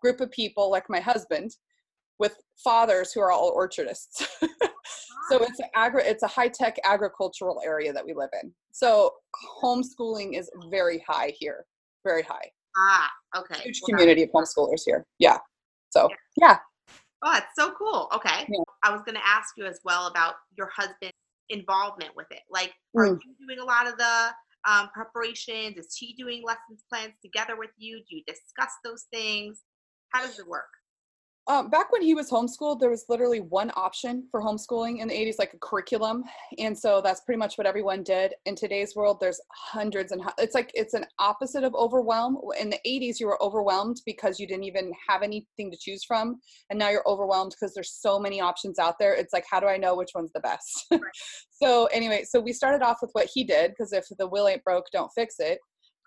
group 0.03 0.21
of 0.21 0.31
people 0.31 0.71
like 0.71 0.89
my 0.89 1.01
husband 1.01 1.53
with 2.19 2.37
fathers 2.63 3.13
who 3.13 3.21
are 3.21 3.31
all 3.31 3.51
orchardists. 3.51 4.27
so 5.31 5.43
it's 5.43 5.61
agri- 5.75 6.05
it's 6.05 6.23
a 6.23 6.29
high 6.29 6.49
tech 6.49 6.77
agricultural 6.85 7.61
area 7.65 7.93
that 7.93 8.05
we 8.05 8.13
live 8.13 8.31
in. 8.43 8.53
So 8.73 9.13
homeschooling 9.63 10.39
is 10.39 10.51
very 10.71 11.03
high 11.09 11.33
here, 11.39 11.65
very 12.09 12.23
high. 12.23 12.51
Ah, 12.77 13.11
okay. 13.37 13.61
Huge 13.63 13.81
well, 13.83 13.99
community 13.99 14.23
of 14.23 14.31
homeschoolers 14.31 14.83
here. 14.85 15.05
Yeah. 15.19 15.39
So 15.91 16.09
yeah. 16.37 16.59
Oh, 17.23 17.33
that's 17.33 17.55
so 17.59 17.73
cool. 17.77 18.09
Okay. 18.15 18.47
Yeah. 18.49 18.63
I 18.85 18.93
was 18.93 19.03
going 19.05 19.17
to 19.17 19.27
ask 19.27 19.55
you 19.57 19.67
as 19.67 19.81
well 19.85 20.07
about 20.07 20.35
your 20.57 20.71
husband's 20.75 21.17
involvement 21.49 22.13
with 22.15 22.29
it. 22.31 22.43
Like, 22.49 22.73
are 22.97 23.07
mm. 23.07 23.19
you 23.25 23.47
doing 23.47 23.59
a 23.59 23.65
lot 23.65 23.89
of 23.89 23.99
the 23.99 24.29
um, 24.71 24.89
preparations? 24.95 25.77
Is 25.77 25.97
he 25.97 26.15
doing 26.15 26.43
lessons 26.45 26.85
plans 26.89 27.15
together 27.23 27.57
with 27.57 27.71
you? 27.77 27.99
Do 28.09 28.17
you 28.17 28.23
discuss 28.27 28.73
those 28.85 29.07
things? 29.13 29.63
How 30.11 30.25
does 30.25 30.39
it 30.39 30.47
work? 30.47 30.69
Um, 31.49 31.71
back 31.71 31.91
when 31.91 32.03
he 32.03 32.13
was 32.13 32.31
homeschooled, 32.31 32.79
there 32.79 32.91
was 32.91 33.07
literally 33.09 33.41
one 33.41 33.73
option 33.75 34.29
for 34.31 34.43
homeschooling 34.43 35.01
in 35.01 35.09
the 35.09 35.15
80s, 35.15 35.39
like 35.39 35.55
a 35.55 35.59
curriculum. 35.59 36.23
And 36.59 36.79
so 36.79 37.01
that's 37.01 37.23
pretty 37.23 37.39
much 37.39 37.57
what 37.57 37.67
everyone 37.67 38.03
did. 38.03 38.35
In 38.45 38.55
today's 38.55 38.95
world, 38.95 39.17
there's 39.19 39.41
hundreds 39.51 40.13
and 40.13 40.23
it's 40.37 40.55
like 40.55 40.71
it's 40.75 40.93
an 40.93 41.07
opposite 41.19 41.65
of 41.65 41.75
overwhelm. 41.75 42.37
In 42.61 42.69
the 42.69 42.79
80s, 42.87 43.19
you 43.19 43.27
were 43.27 43.43
overwhelmed 43.43 44.03
because 44.05 44.39
you 44.39 44.47
didn't 44.47 44.65
even 44.65 44.93
have 45.09 45.23
anything 45.23 45.71
to 45.71 45.79
choose 45.81 46.05
from. 46.05 46.39
And 46.69 46.79
now 46.79 46.91
you're 46.91 47.09
overwhelmed 47.09 47.55
because 47.59 47.73
there's 47.75 47.95
so 47.99 48.19
many 48.19 48.43
options 48.43 48.79
out 48.79 48.99
there. 49.01 49.15
It's 49.15 49.33
like, 49.33 49.47
how 49.51 49.59
do 49.59 49.69
I 49.69 49.79
know 49.79 49.97
which 49.97 50.11
one's 50.15 50.33
the 50.33 50.41
best? 50.41 50.87
Right. 50.99 51.13
so, 51.51 51.87
anyway, 51.87 52.25
so 52.29 52.41
we 52.41 52.53
started 52.53 52.83
off 52.83 52.99
with 53.01 53.11
what 53.13 53.29
he 53.33 53.45
did 53.45 53.71
because 53.71 53.93
if 53.93 54.05
the 54.19 54.27
wheel 54.27 54.49
ain't 54.49 54.65
broke, 54.65 54.87
don't 54.93 55.11
fix 55.15 55.37
it. 55.39 55.61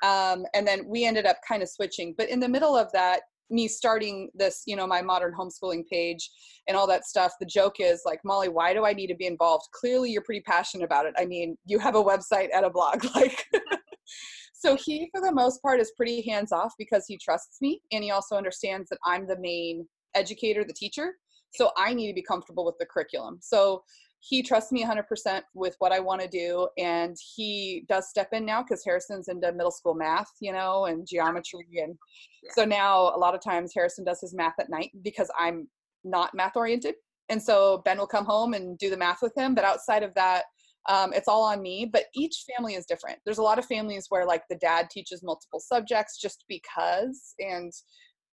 Um, 0.04 0.46
and 0.54 0.68
then 0.68 0.86
we 0.88 1.06
ended 1.06 1.26
up 1.26 1.38
kind 1.48 1.64
of 1.64 1.70
switching. 1.70 2.14
But 2.18 2.30
in 2.30 2.40
the 2.40 2.50
middle 2.50 2.76
of 2.76 2.92
that, 2.94 3.22
me 3.52 3.68
starting 3.68 4.30
this, 4.34 4.64
you 4.66 4.76
know, 4.76 4.88
my 4.88 5.02
modern 5.02 5.34
homeschooling 5.34 5.84
page 5.92 6.30
and 6.68 6.78
all 6.78 6.88
that 6.88 7.06
stuff, 7.06 7.34
the 7.40 7.46
joke 7.46 7.76
is 7.80 8.02
like, 8.06 8.20
Molly, 8.24 8.50
why 8.50 8.74
do 8.74 8.86
I 8.86 8.94
need 8.94 9.08
to 9.08 9.16
be 9.16 9.28
involved? 9.28 9.66
Clearly, 9.74 10.10
you're 10.10 10.24
pretty 10.24 10.42
passionate 10.42 10.86
about 10.86 11.06
it. 11.06 11.14
I 11.18 11.26
mean, 11.26 11.58
you 11.66 11.78
have 11.80 11.96
a 11.96 12.04
website 12.04 12.48
and 12.54 12.66
a 12.66 12.70
blog. 12.70 13.06
Like, 13.16 13.46
so 14.54 14.78
he, 14.78 15.10
for 15.14 15.22
the 15.22 15.34
most 15.34 15.62
part, 15.62 15.80
is 15.80 15.92
pretty 15.98 16.22
hands 16.22 16.52
off 16.52 16.74
because 16.80 17.06
he 17.08 17.18
trusts 17.18 17.58
me 17.62 17.82
and 17.92 18.04
he 18.04 18.12
also 18.12 18.36
understands 18.36 18.90
that 18.90 19.00
I'm 19.06 19.28
the 19.28 19.38
main 19.40 19.86
educator, 20.16 20.64
the 20.64 20.74
teacher. 20.74 21.14
So 21.54 21.72
I 21.78 21.94
need 21.94 22.08
to 22.08 22.14
be 22.14 22.24
comfortable 22.24 22.66
with 22.66 22.76
the 22.80 22.86
curriculum. 22.86 23.40
So 23.42 23.84
he 24.22 24.44
trusts 24.44 24.72
me 24.72 24.86
100% 24.86 25.42
with 25.56 25.76
what 25.80 25.92
I 25.92 26.00
want 26.00 26.22
to 26.22 26.28
do. 26.28 26.68
And 26.78 27.18
he 27.36 27.86
does 27.90 28.08
step 28.08 28.30
in 28.34 28.46
now 28.46 28.62
because 28.62 28.86
Harrison's 28.86 29.28
into 29.28 29.52
middle 29.52 29.72
school 29.72 29.96
math, 29.96 30.30
you 30.40 30.54
know, 30.54 30.86
and 30.86 31.08
geometry. 31.08 31.66
And 31.84 31.98
yeah. 32.44 32.52
so 32.54 32.64
now 32.64 33.16
a 33.16 33.18
lot 33.18 33.34
of 33.34 33.42
times 33.42 33.72
Harrison 33.74 34.06
does 34.06 34.22
his 34.22 34.36
math 34.36 34.54
at 34.60 34.70
night 34.70 34.92
because 35.02 35.30
I'm 35.38 35.68
not 36.04 36.36
math 36.36 36.56
oriented. 36.56 36.96
And 37.30 37.42
so 37.42 37.82
Ben 37.84 37.98
will 37.98 38.08
come 38.08 38.26
home 38.26 38.54
and 38.54 38.78
do 38.78 38.92
the 38.92 38.98
math 38.98 39.20
with 39.24 39.36
him. 39.36 39.56
But 39.56 39.66
outside 39.66 40.04
of 40.04 40.14
that, 40.14 40.44
um, 40.90 41.14
it's 41.14 41.28
all 41.28 41.44
on 41.44 41.62
me 41.62 41.86
but 41.86 42.06
each 42.16 42.44
family 42.56 42.74
is 42.74 42.88
different 42.88 43.20
there's 43.24 43.38
a 43.38 43.44
lot 43.44 43.60
of 43.60 43.66
families 43.66 44.08
where 44.10 44.26
like 44.26 44.42
the 44.50 44.56
dad 44.56 44.90
teaches 44.90 45.22
multiple 45.22 45.60
subjects 45.60 46.20
just 46.20 46.44
because 46.50 47.36
and 47.38 47.72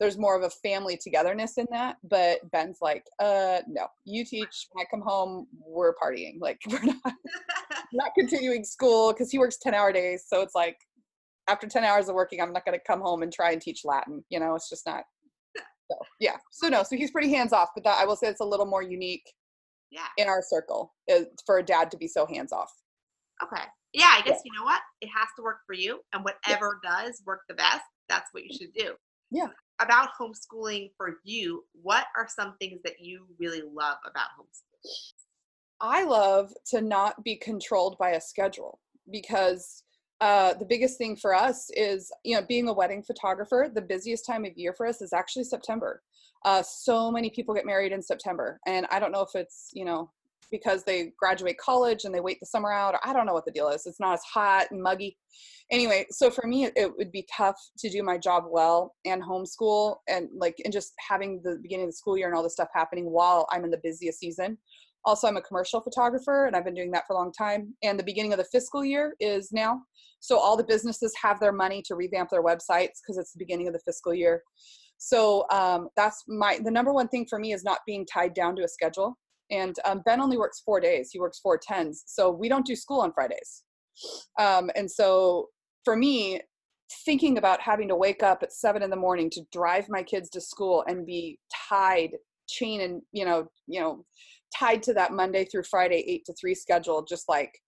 there's 0.03 0.17
more 0.17 0.35
of 0.35 0.43
a 0.43 0.49
family 0.49 0.99
togetherness 1.01 1.57
in 1.57 1.65
that 1.71 1.95
but 2.03 2.39
ben's 2.51 2.79
like 2.81 3.05
uh 3.19 3.59
no 3.69 3.87
you 4.03 4.25
teach 4.25 4.67
when 4.73 4.83
i 4.83 4.87
come 4.91 5.01
home 5.01 5.47
we're 5.65 5.95
partying 5.95 6.33
like 6.41 6.59
we're 6.69 6.83
not 6.83 7.13
not 7.93 8.11
continuing 8.17 8.65
school 8.65 9.13
because 9.13 9.31
he 9.31 9.39
works 9.39 9.57
10 9.61 9.73
hour 9.73 9.93
days 9.93 10.25
so 10.27 10.41
it's 10.41 10.53
like 10.53 10.75
after 11.47 11.67
10 11.67 11.85
hours 11.85 12.09
of 12.09 12.15
working 12.15 12.41
i'm 12.41 12.51
not 12.51 12.65
going 12.65 12.77
to 12.77 12.83
come 12.85 12.99
home 12.99 13.23
and 13.23 13.31
try 13.31 13.51
and 13.51 13.61
teach 13.61 13.85
latin 13.85 14.21
you 14.29 14.41
know 14.41 14.55
it's 14.55 14.69
just 14.69 14.85
not 14.85 15.05
so 15.89 15.97
yeah 16.19 16.35
so 16.51 16.67
no 16.67 16.83
so 16.83 16.97
he's 16.97 17.11
pretty 17.11 17.33
hands 17.33 17.53
off 17.53 17.69
but 17.73 17.85
that 17.85 17.97
i 18.01 18.05
will 18.05 18.17
say 18.17 18.27
it's 18.27 18.41
a 18.41 18.45
little 18.45 18.65
more 18.65 18.83
unique 18.83 19.31
yeah. 19.89 20.07
in 20.17 20.27
our 20.27 20.43
circle 20.45 20.93
is 21.07 21.27
for 21.45 21.59
a 21.59 21.63
dad 21.63 21.89
to 21.89 21.95
be 21.95 22.09
so 22.09 22.25
hands 22.25 22.51
off 22.51 22.71
okay 23.41 23.63
yeah 23.93 24.11
i 24.11 24.17
guess 24.17 24.41
yeah. 24.43 24.51
you 24.51 24.59
know 24.59 24.65
what? 24.65 24.81
It 24.99 25.09
has 25.15 25.27
to 25.37 25.43
work 25.43 25.59
for 25.65 25.75
you 25.75 25.99
and 26.13 26.25
whatever 26.25 26.79
yeah. 26.83 27.03
does 27.03 27.21
work 27.25 27.41
the 27.47 27.55
best 27.55 27.83
that's 28.09 28.29
what 28.33 28.43
you 28.43 28.49
should 28.53 28.73
do. 28.73 28.95
Yeah 29.31 29.47
about 29.83 30.09
homeschooling 30.19 30.91
for 30.97 31.17
you 31.23 31.63
what 31.81 32.05
are 32.17 32.27
some 32.27 32.55
things 32.59 32.79
that 32.83 32.99
you 32.99 33.25
really 33.39 33.61
love 33.61 33.97
about 34.05 34.27
homeschooling? 34.39 35.13
I 35.81 36.03
love 36.05 36.53
to 36.67 36.81
not 36.81 37.23
be 37.23 37.35
controlled 37.35 37.97
by 37.97 38.11
a 38.11 38.21
schedule 38.21 38.79
because 39.11 39.83
uh, 40.21 40.53
the 40.53 40.65
biggest 40.65 40.97
thing 40.97 41.17
for 41.17 41.35
us 41.35 41.69
is 41.75 42.09
you 42.23 42.35
know 42.35 42.45
being 42.47 42.69
a 42.69 42.73
wedding 42.73 43.03
photographer 43.03 43.69
the 43.73 43.81
busiest 43.81 44.25
time 44.25 44.45
of 44.45 44.57
year 44.57 44.73
for 44.73 44.87
us 44.87 45.01
is 45.01 45.13
actually 45.13 45.43
september. 45.43 46.01
Uh, 46.45 46.61
so 46.61 47.09
many 47.09 47.29
people 47.29 47.55
get 47.55 47.65
married 47.65 47.91
in 47.91 48.01
september 48.01 48.59
and 48.67 48.85
i 48.91 48.99
don't 48.99 49.11
know 49.11 49.21
if 49.21 49.33
it's 49.33 49.69
you 49.73 49.85
know 49.85 50.09
because 50.53 50.83
they 50.83 51.11
graduate 51.19 51.57
college 51.57 52.05
and 52.05 52.13
they 52.13 52.19
wait 52.19 52.37
the 52.39 52.45
summer 52.45 52.71
out 52.71 52.93
or 52.93 52.99
i 53.03 53.11
don't 53.11 53.25
know 53.25 53.33
what 53.33 53.43
the 53.43 53.51
deal 53.51 53.69
is 53.69 53.87
it's 53.87 53.99
not 53.99 54.13
as 54.13 54.21
hot 54.21 54.67
and 54.69 54.81
muggy. 54.81 55.17
Anyway 55.71 56.05
so 56.11 56.29
for 56.29 56.45
me 56.45 56.65
it, 56.65 56.73
it 56.75 56.91
would 56.95 57.11
be 57.11 57.27
tough 57.35 57.55
to 57.79 57.89
do 57.89 58.03
my 58.03 58.17
job 58.17 58.43
well 58.47 58.93
and 59.05 59.23
homeschool 59.23 59.95
and 60.07 60.29
like 60.37 60.55
and 60.63 60.71
just 60.71 60.93
having 61.09 61.41
the 61.43 61.57
beginning 61.63 61.85
of 61.85 61.89
the 61.89 61.97
school 61.97 62.15
year 62.15 62.27
and 62.27 62.37
all 62.37 62.43
this 62.43 62.53
stuff 62.53 62.69
happening 62.73 63.09
while 63.09 63.47
i'm 63.51 63.63
in 63.65 63.71
the 63.71 63.81
busiest 63.83 64.19
season. 64.19 64.57
Also 65.05 65.27
i'm 65.27 65.37
a 65.37 65.41
commercial 65.41 65.81
photographer 65.81 66.45
and 66.45 66.55
i've 66.55 66.65
been 66.65 66.75
doing 66.75 66.91
that 66.91 67.05
for 67.07 67.15
a 67.15 67.17
long 67.17 67.33
time 67.33 67.73
and 67.81 67.99
the 67.99 68.03
beginning 68.03 68.31
of 68.31 68.37
the 68.37 68.45
fiscal 68.51 68.85
year 68.85 69.15
is 69.19 69.51
now. 69.51 69.81
So 70.19 70.37
all 70.37 70.55
the 70.55 70.63
businesses 70.63 71.13
have 71.21 71.39
their 71.39 71.51
money 71.51 71.81
to 71.87 71.95
revamp 71.95 72.29
their 72.29 72.43
websites 72.43 73.01
because 73.01 73.17
it's 73.17 73.33
the 73.33 73.39
beginning 73.39 73.67
of 73.67 73.73
the 73.73 73.81
fiscal 73.83 74.13
year. 74.13 74.41
So 74.99 75.45
um, 75.51 75.89
that's 75.97 76.23
my 76.27 76.59
the 76.63 76.71
number 76.71 76.93
one 76.93 77.09
thing 77.09 77.25
for 77.29 77.39
me 77.39 77.51
is 77.51 77.63
not 77.63 77.79
being 77.85 78.05
tied 78.05 78.33
down 78.33 78.55
to 78.57 78.63
a 78.63 78.67
schedule 78.67 79.17
and 79.53 79.75
um, 79.85 80.01
ben 80.05 80.19
only 80.19 80.37
works 80.37 80.61
four 80.65 80.79
days 80.79 81.09
he 81.11 81.19
works 81.19 81.39
four 81.39 81.57
tens 81.57 82.03
so 82.05 82.29
we 82.29 82.49
don't 82.49 82.65
do 82.65 82.75
school 82.75 83.01
on 83.01 83.13
fridays 83.13 83.63
um, 84.39 84.69
and 84.75 84.89
so 84.89 85.47
for 85.85 85.95
me 85.95 86.39
thinking 87.05 87.37
about 87.37 87.61
having 87.61 87.87
to 87.87 87.95
wake 87.95 88.23
up 88.23 88.43
at 88.43 88.53
seven 88.53 88.83
in 88.83 88.89
the 88.89 88.95
morning 88.95 89.29
to 89.29 89.41
drive 89.51 89.85
my 89.89 90.03
kids 90.03 90.29
to 90.29 90.41
school 90.41 90.83
and 90.87 91.05
be 91.05 91.39
tied 91.69 92.11
chain 92.47 92.81
and 92.81 93.01
you 93.11 93.25
know 93.25 93.47
you 93.67 93.79
know 93.79 94.03
tied 94.57 94.83
to 94.83 94.93
that 94.93 95.11
Monday 95.11 95.45
through 95.45 95.63
Friday 95.63 96.03
eight 96.07 96.25
to 96.25 96.33
three 96.33 96.55
schedule, 96.55 97.03
just 97.03 97.27
like 97.27 97.59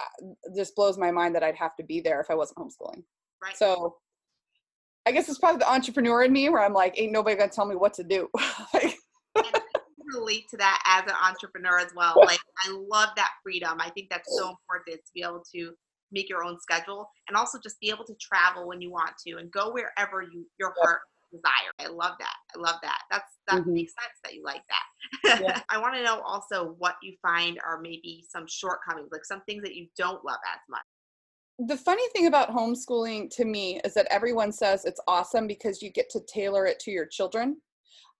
uh, 0.00 0.26
just 0.56 0.74
blows 0.76 0.98
my 0.98 1.10
mind 1.10 1.34
that 1.34 1.42
I'd 1.42 1.56
have 1.56 1.76
to 1.76 1.84
be 1.84 2.00
there 2.00 2.20
if 2.20 2.30
I 2.30 2.34
wasn't 2.34 2.58
homeschooling. 2.58 3.02
Right. 3.42 3.56
So 3.56 3.96
I 5.06 5.12
guess 5.12 5.28
it's 5.28 5.38
probably 5.38 5.58
the 5.58 5.72
entrepreneur 5.72 6.22
in 6.22 6.32
me 6.32 6.48
where 6.48 6.62
I'm 6.62 6.72
like, 6.72 6.98
ain't 6.98 7.12
nobody 7.12 7.36
gonna 7.36 7.50
tell 7.50 7.66
me 7.66 7.76
what 7.76 7.94
to 7.94 8.04
do. 8.04 8.28
like, 8.74 8.96
relate 10.14 10.48
to 10.50 10.56
that 10.58 10.82
as 10.86 11.10
an 11.10 11.16
entrepreneur 11.22 11.78
as 11.78 11.92
well. 11.94 12.14
Like 12.16 12.40
I 12.64 12.70
love 12.70 13.10
that 13.16 13.32
freedom. 13.42 13.78
I 13.80 13.90
think 13.90 14.08
that's 14.10 14.36
so 14.38 14.50
important 14.50 15.04
to 15.04 15.12
be 15.14 15.22
able 15.22 15.42
to 15.54 15.72
make 16.12 16.28
your 16.28 16.44
own 16.44 16.58
schedule 16.60 17.08
and 17.28 17.36
also 17.36 17.58
just 17.62 17.80
be 17.80 17.90
able 17.90 18.04
to 18.04 18.14
travel 18.20 18.68
when 18.68 18.80
you 18.80 18.90
want 18.90 19.12
to 19.26 19.38
and 19.38 19.50
go 19.50 19.72
wherever 19.72 20.22
you 20.22 20.46
your 20.58 20.74
heart 20.80 21.00
desire. 21.32 21.72
I 21.80 21.88
love 21.88 22.14
that. 22.18 22.34
I 22.54 22.60
love 22.60 22.76
that. 22.82 22.98
That's 23.10 23.32
that 23.48 23.62
mm-hmm. 23.62 23.74
makes 23.74 23.92
sense 23.92 24.18
that 24.22 24.34
you 24.34 24.42
like 24.44 24.62
that. 24.68 25.40
Yeah. 25.42 25.60
I 25.70 25.78
want 25.78 25.94
to 25.94 26.02
know 26.02 26.20
also 26.20 26.74
what 26.78 26.96
you 27.02 27.14
find 27.22 27.58
are 27.66 27.80
maybe 27.80 28.24
some 28.28 28.44
shortcomings, 28.46 29.08
like 29.10 29.24
some 29.24 29.42
things 29.48 29.62
that 29.62 29.74
you 29.74 29.86
don't 29.96 30.24
love 30.24 30.38
as 30.52 30.60
much. 30.68 30.82
The 31.58 31.76
funny 31.76 32.06
thing 32.14 32.26
about 32.26 32.50
homeschooling 32.50 33.30
to 33.36 33.44
me 33.44 33.80
is 33.84 33.94
that 33.94 34.06
everyone 34.10 34.52
says 34.52 34.84
it's 34.84 35.00
awesome 35.06 35.46
because 35.46 35.82
you 35.82 35.90
get 35.90 36.10
to 36.10 36.20
tailor 36.26 36.66
it 36.66 36.78
to 36.80 36.90
your 36.90 37.06
children. 37.06 37.56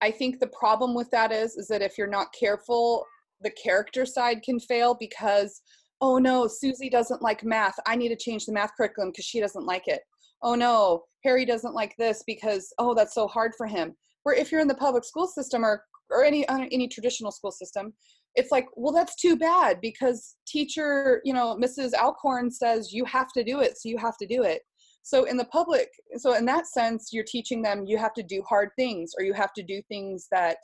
I 0.03 0.11
think 0.11 0.41
the 0.41 0.49
problem 0.49 0.95
with 0.95 1.11
that 1.11 1.33
is 1.33 1.57
is 1.57 1.69
that 1.69 1.83
if 1.83 1.97
you're 1.97 2.07
not 2.07 2.35
careful, 2.39 3.07
the 3.41 3.51
character 3.51 4.05
side 4.05 4.43
can 4.43 4.61
fail 4.61 4.97
because 4.99 5.63
oh 6.01 6.19
no, 6.19 6.49
Susie 6.49 6.91
doesn't 6.91 7.23
like 7.23 7.45
math. 7.45 7.77
I 7.87 7.97
need 7.97 8.09
to 8.09 8.17
change 8.17 8.45
the 8.45 8.53
math 8.53 8.73
curriculum 8.77 9.11
because 9.11 9.25
she 9.25 9.41
doesn't 9.41 9.65
like 9.65 9.87
it 9.87 10.03
oh 10.43 10.55
no, 10.55 11.05
Harry 11.25 11.45
doesn't 11.45 11.75
like 11.75 11.97
this 11.97 12.23
because 12.27 12.73
oh 12.79 12.95
that's 12.95 13.15
so 13.15 13.27
hard 13.27 13.53
for 13.57 13.67
him. 13.67 13.95
Where 14.25 14.35
if 14.35 14.53
you're 14.53 14.61
in 14.61 14.69
the 14.69 14.75
public 14.75 15.05
school 15.05 15.27
system 15.27 15.65
or 15.65 15.83
or 16.11 16.25
any 16.25 16.47
uh, 16.49 16.67
any 16.71 16.89
traditional 16.89 17.31
school 17.31 17.53
system, 17.53 17.95
it's 18.35 18.51
like 18.51 18.67
well 18.77 18.93
that's 18.93 19.17
too 19.17 19.37
bad 19.37 19.81
because 19.81 20.37
teacher 20.47 21.21
you 21.25 21.33
know 21.33 21.57
Mrs. 21.57 21.93
Alcorn 21.95 22.51
says 22.51 22.93
you 22.93 23.05
have 23.05 23.33
to 23.33 23.45
do 23.45 23.61
it, 23.61 23.79
so 23.79 23.89
you 23.89 23.99
have 23.99 24.17
to 24.19 24.27
do 24.27 24.43
it. 24.43 24.63
So 25.03 25.25
in 25.25 25.37
the 25.37 25.45
public, 25.47 25.89
so 26.17 26.35
in 26.35 26.45
that 26.47 26.67
sense, 26.67 27.11
you're 27.13 27.25
teaching 27.27 27.63
them 27.63 27.85
you 27.87 27.99
have 27.99 28.15
to 28.15 28.23
do 28.23 28.43
hard 28.49 28.71
things 28.79 29.13
or 29.19 29.25
you 29.25 29.33
have 29.33 29.53
to 29.55 29.63
do 29.63 29.83
things 29.89 30.29
that 30.31 30.57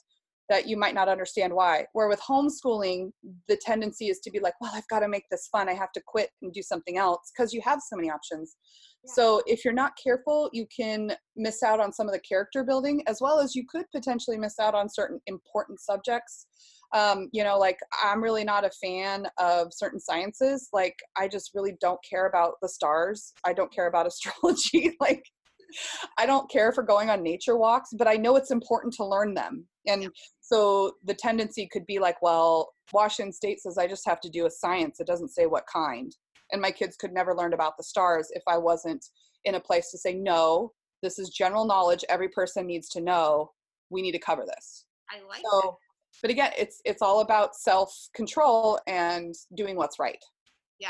that 0.49 0.66
you 0.66 0.78
might 0.78 0.95
not 0.95 1.09
understand 1.09 1.52
why. 1.52 1.85
Where 1.92 2.09
with 2.09 2.21
homeschooling, 2.21 3.11
the 3.49 3.59
tendency 3.61 4.09
is 4.09 4.18
to 4.21 4.30
be 4.30 4.40
like, 4.40 4.54
well, 4.61 4.73
I've 4.75 4.88
got 4.88 5.00
to 5.00 5.09
make 5.09 5.25
this 5.30 5.49
fun. 5.52 5.68
I 5.68 5.75
have 5.75 5.92
to 5.92 6.02
quit 6.07 6.30
and 6.40 6.52
do 6.52 6.62
something 6.62 6.97
else 6.97 7.30
because 7.37 7.52
you 7.52 7.61
have 7.64 7.80
so 7.83 7.97
many 7.97 8.11
options. 8.11 8.57
Yeah. 9.04 9.12
So 9.14 9.42
if 9.47 9.64
you're 9.64 9.75
not 9.75 9.92
careful, 10.02 10.49
you 10.52 10.66
can 10.75 11.12
miss 11.37 11.62
out 11.62 11.80
on 11.80 11.92
some 11.92 12.09
of 12.09 12.14
the 12.14 12.21
character 12.21 12.64
building 12.64 13.02
as 13.07 13.21
well 13.21 13.40
as 13.40 13.54
you 13.54 13.64
could 13.68 13.85
potentially 13.95 14.38
miss 14.38 14.59
out 14.59 14.75
on 14.75 14.88
certain 14.88 15.21
important 15.26 15.80
subjects. 15.80 16.47
Um, 16.95 17.28
you 17.33 17.45
know, 17.45 17.59
like 17.59 17.78
I'm 18.02 18.23
really 18.23 18.45
not 18.45 18.64
a 18.64 18.71
fan 18.83 19.26
of 19.38 19.68
certain 19.73 20.00
sciences. 20.00 20.68
Like 20.73 20.97
I 21.16 21.28
just 21.28 21.50
really 21.54 21.76
don't 21.80 22.00
care 22.09 22.26
about 22.26 22.54
the 22.62 22.68
stars. 22.68 23.33
I 23.45 23.52
don't 23.52 23.73
care 23.73 23.88
about 23.88 24.07
astrology. 24.09 24.97
like 25.00 25.23
I 26.16 26.26
don't 26.26 26.50
care 26.50 26.73
for 26.73 26.83
going 26.83 27.11
on 27.11 27.23
nature 27.23 27.57
walks, 27.57 27.90
but 27.97 28.09
I 28.09 28.14
know 28.14 28.37
it's 28.37 28.50
important 28.50 28.95
to 28.95 29.04
learn 29.04 29.35
them. 29.35 29.66
And 29.87 30.09
so 30.40 30.92
the 31.04 31.14
tendency 31.14 31.68
could 31.71 31.87
be 31.87 31.99
like, 31.99 32.21
well, 32.23 32.73
Washington 32.92 33.33
State 33.33 33.61
says 33.61 33.76
I 33.78 33.87
just 33.87 34.07
have 34.07 34.21
to 34.21 34.30
do 34.30 34.47
a 34.47 34.50
science. 34.50 35.00
It 35.00 35.07
doesn't 35.07 35.28
say 35.28 35.47
what 35.47 35.64
kind. 35.73 36.11
And 36.52 36.62
my 36.62 36.71
kids 36.71 36.97
could 36.97 37.12
never 37.12 37.35
learn 37.35 37.52
about 37.52 37.76
the 37.76 37.85
stars 37.85 38.28
if 38.33 38.42
I 38.47 38.57
wasn't 38.57 39.04
in 39.45 39.57
a 39.57 39.61
place 39.61 39.90
to 39.90 39.99
say, 39.99 40.14
no, 40.14 40.73
this 41.02 41.18
is 41.18 41.28
general 41.28 41.66
knowledge 41.66 42.04
every 42.09 42.28
person 42.28 42.66
needs 42.66 42.88
to 42.90 43.00
know. 43.00 43.52
We 43.90 44.02
need 44.02 44.12
to 44.12 44.18
cover 44.18 44.45
this. 44.47 44.87
I 45.11 45.26
like 45.26 45.42
so, 45.50 45.61
that. 45.61 45.73
But 46.21 46.31
again, 46.31 46.50
it's 46.59 46.81
it's 46.85 47.03
all 47.03 47.21
about 47.21 47.55
self 47.55 48.09
control 48.15 48.81
and 48.87 49.35
doing 49.55 49.77
what's 49.77 49.99
right. 49.99 50.23
Yeah. 50.79 50.88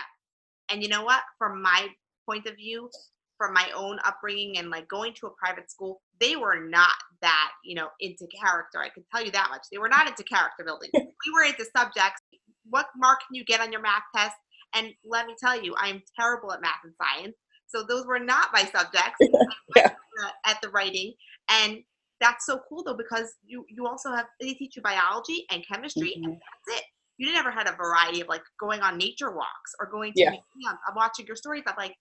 And 0.70 0.82
you 0.82 0.88
know 0.88 1.02
what? 1.02 1.22
From 1.38 1.62
my 1.62 1.88
point 2.26 2.46
of 2.46 2.56
view, 2.56 2.90
from 3.38 3.54
my 3.54 3.70
own 3.74 3.98
upbringing 4.04 4.58
and 4.58 4.68
like 4.68 4.88
going 4.88 5.14
to 5.14 5.26
a 5.26 5.30
private 5.30 5.70
school, 5.70 6.02
they 6.20 6.36
were 6.36 6.60
not 6.68 6.94
that, 7.22 7.50
you 7.64 7.74
know, 7.74 7.88
into 8.00 8.26
character. 8.26 8.80
I 8.80 8.88
can 8.90 9.04
tell 9.14 9.24
you 9.24 9.30
that 9.30 9.48
much. 9.50 9.62
They 9.70 9.78
were 9.78 9.88
not 9.88 10.08
into 10.08 10.24
character 10.24 10.64
building. 10.64 10.90
we 10.94 11.32
were 11.32 11.44
into 11.44 11.64
subjects. 11.76 12.20
What 12.68 12.86
mark 12.96 13.20
can 13.26 13.34
you 13.34 13.44
get 13.44 13.60
on 13.60 13.72
your 13.72 13.80
math 13.80 14.02
test? 14.14 14.36
And 14.74 14.92
let 15.04 15.26
me 15.26 15.34
tell 15.42 15.62
you, 15.62 15.74
I'm 15.78 16.02
terrible 16.18 16.52
at 16.52 16.60
math 16.60 16.80
and 16.84 16.92
science. 17.00 17.36
So 17.68 17.84
those 17.88 18.06
were 18.06 18.18
not 18.18 18.48
my 18.52 18.64
subjects 18.64 19.16
yeah. 19.76 19.92
Uh, 20.22 20.30
at 20.44 20.60
the 20.62 20.68
writing. 20.70 21.14
And 21.48 21.78
that's 22.20 22.46
so 22.46 22.60
cool 22.68 22.82
though, 22.84 22.96
because 22.96 23.32
you, 23.44 23.64
you 23.68 23.86
also 23.86 24.10
have, 24.10 24.26
they 24.40 24.54
teach 24.54 24.76
you 24.76 24.82
biology 24.82 25.44
and 25.50 25.64
chemistry 25.66 26.14
mm-hmm. 26.16 26.24
and 26.24 26.34
that's 26.34 26.78
it. 26.78 26.84
You 27.16 27.32
never 27.32 27.50
had 27.50 27.68
a 27.68 27.72
variety 27.72 28.20
of 28.20 28.28
like 28.28 28.42
going 28.60 28.80
on 28.80 28.96
nature 28.96 29.30
walks 29.34 29.74
or 29.80 29.86
going 29.86 30.12
to 30.14 30.20
yeah. 30.20 30.30
museums. 30.30 30.78
I'm 30.86 30.94
watching 30.94 31.26
your 31.26 31.36
stories. 31.36 31.64
I'm 31.66 31.74
like, 31.76 31.94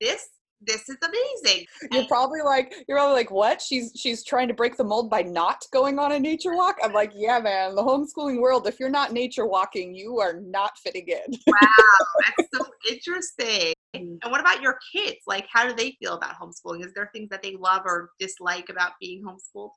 this 0.00 0.26
this 0.60 0.88
is 0.88 0.96
amazing. 1.02 1.66
You're 1.90 2.00
and, 2.00 2.08
probably 2.08 2.40
like, 2.42 2.74
you're 2.88 2.96
probably 2.96 3.14
like, 3.14 3.30
what? 3.30 3.60
She's 3.60 3.92
she's 3.96 4.24
trying 4.24 4.48
to 4.48 4.54
break 4.54 4.76
the 4.76 4.84
mold 4.84 5.10
by 5.10 5.22
not 5.22 5.64
going 5.72 5.98
on 5.98 6.12
a 6.12 6.20
nature 6.20 6.54
walk. 6.54 6.76
I'm 6.82 6.92
like, 6.92 7.12
yeah, 7.14 7.38
man. 7.38 7.74
The 7.74 7.82
homeschooling 7.82 8.40
world, 8.40 8.66
if 8.66 8.80
you're 8.80 8.90
not 8.90 9.12
nature 9.12 9.46
walking, 9.46 9.94
you 9.94 10.18
are 10.18 10.40
not 10.40 10.76
fitting 10.78 11.06
in. 11.08 11.38
wow, 11.46 12.06
that's 12.38 12.48
so 12.54 12.64
interesting. 12.90 13.74
And 13.94 14.20
what 14.28 14.40
about 14.40 14.62
your 14.62 14.78
kids? 14.94 15.20
Like, 15.26 15.46
how 15.52 15.66
do 15.66 15.74
they 15.74 15.96
feel 16.02 16.14
about 16.14 16.34
homeschooling? 16.40 16.84
Is 16.84 16.92
there 16.94 17.10
things 17.14 17.28
that 17.30 17.42
they 17.42 17.56
love 17.56 17.82
or 17.84 18.10
dislike 18.18 18.68
about 18.68 18.92
being 19.00 19.22
homeschooled? 19.24 19.70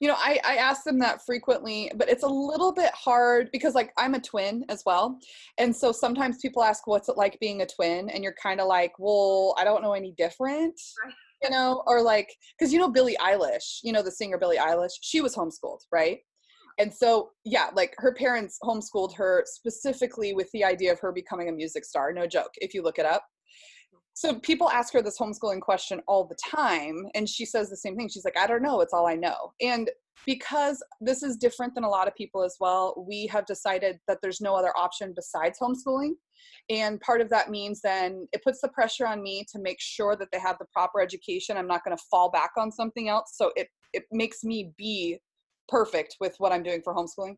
You 0.00 0.08
know, 0.08 0.16
I, 0.18 0.38
I 0.44 0.56
ask 0.56 0.84
them 0.84 0.98
that 0.98 1.24
frequently, 1.24 1.90
but 1.96 2.08
it's 2.08 2.22
a 2.22 2.28
little 2.28 2.72
bit 2.72 2.90
hard 2.92 3.48
because, 3.52 3.74
like, 3.74 3.92
I'm 3.96 4.14
a 4.14 4.20
twin 4.20 4.64
as 4.68 4.82
well. 4.84 5.18
And 5.58 5.74
so 5.74 5.90
sometimes 5.92 6.38
people 6.38 6.62
ask, 6.62 6.86
What's 6.86 7.08
it 7.08 7.16
like 7.16 7.38
being 7.40 7.62
a 7.62 7.66
twin? 7.66 8.10
And 8.10 8.22
you're 8.22 8.34
kind 8.40 8.60
of 8.60 8.66
like, 8.66 8.92
Well, 8.98 9.54
I 9.58 9.64
don't 9.64 9.82
know 9.82 9.94
any 9.94 10.12
different. 10.18 10.78
Right. 11.04 11.14
You 11.42 11.50
know, 11.50 11.82
or 11.86 12.02
like, 12.02 12.34
because 12.58 12.72
you 12.72 12.78
know, 12.78 12.90
Billie 12.90 13.16
Eilish, 13.20 13.80
you 13.82 13.92
know, 13.92 14.02
the 14.02 14.10
singer 14.10 14.38
Billie 14.38 14.56
Eilish, 14.56 14.92
she 15.02 15.20
was 15.20 15.34
homeschooled, 15.34 15.80
right? 15.92 16.18
And 16.78 16.92
so, 16.92 17.30
yeah, 17.44 17.70
like 17.74 17.94
her 17.98 18.14
parents 18.14 18.58
homeschooled 18.62 19.14
her 19.16 19.44
specifically 19.46 20.34
with 20.34 20.50
the 20.52 20.64
idea 20.64 20.92
of 20.92 21.00
her 21.00 21.12
becoming 21.12 21.48
a 21.48 21.52
music 21.52 21.84
star. 21.84 22.12
No 22.12 22.26
joke, 22.26 22.50
if 22.56 22.74
you 22.74 22.82
look 22.82 22.98
it 22.98 23.06
up. 23.06 23.24
So 24.16 24.36
people 24.40 24.70
ask 24.70 24.94
her 24.94 25.02
this 25.02 25.18
homeschooling 25.18 25.60
question 25.60 26.00
all 26.08 26.24
the 26.24 26.38
time, 26.50 27.06
and 27.14 27.28
she 27.28 27.44
says 27.44 27.68
the 27.68 27.76
same 27.76 27.96
thing. 27.96 28.08
She's 28.08 28.24
like, 28.24 28.38
I 28.38 28.46
don't 28.46 28.62
know, 28.62 28.80
it's 28.80 28.94
all 28.94 29.06
I 29.06 29.14
know. 29.14 29.52
And 29.60 29.90
because 30.24 30.82
this 31.02 31.22
is 31.22 31.36
different 31.36 31.74
than 31.74 31.84
a 31.84 31.88
lot 31.90 32.08
of 32.08 32.14
people 32.14 32.42
as 32.42 32.56
well, 32.58 33.04
we 33.06 33.26
have 33.26 33.44
decided 33.44 33.98
that 34.08 34.20
there's 34.22 34.40
no 34.40 34.54
other 34.54 34.72
option 34.74 35.12
besides 35.14 35.58
homeschooling. 35.60 36.12
And 36.70 36.98
part 37.02 37.20
of 37.20 37.28
that 37.28 37.50
means 37.50 37.82
then 37.82 38.26
it 38.32 38.42
puts 38.42 38.62
the 38.62 38.68
pressure 38.68 39.06
on 39.06 39.22
me 39.22 39.44
to 39.52 39.58
make 39.58 39.82
sure 39.82 40.16
that 40.16 40.28
they 40.32 40.38
have 40.38 40.56
the 40.58 40.66
proper 40.72 41.02
education. 41.02 41.58
I'm 41.58 41.68
not 41.68 41.84
going 41.84 41.94
to 41.94 42.02
fall 42.10 42.30
back 42.30 42.52
on 42.56 42.72
something 42.72 43.10
else. 43.10 43.32
So 43.34 43.52
it, 43.54 43.68
it 43.92 44.04
makes 44.10 44.42
me 44.44 44.72
be 44.78 45.18
perfect 45.68 46.16
with 46.20 46.36
what 46.38 46.52
I'm 46.52 46.62
doing 46.62 46.80
for 46.82 46.94
homeschooling. 46.94 47.36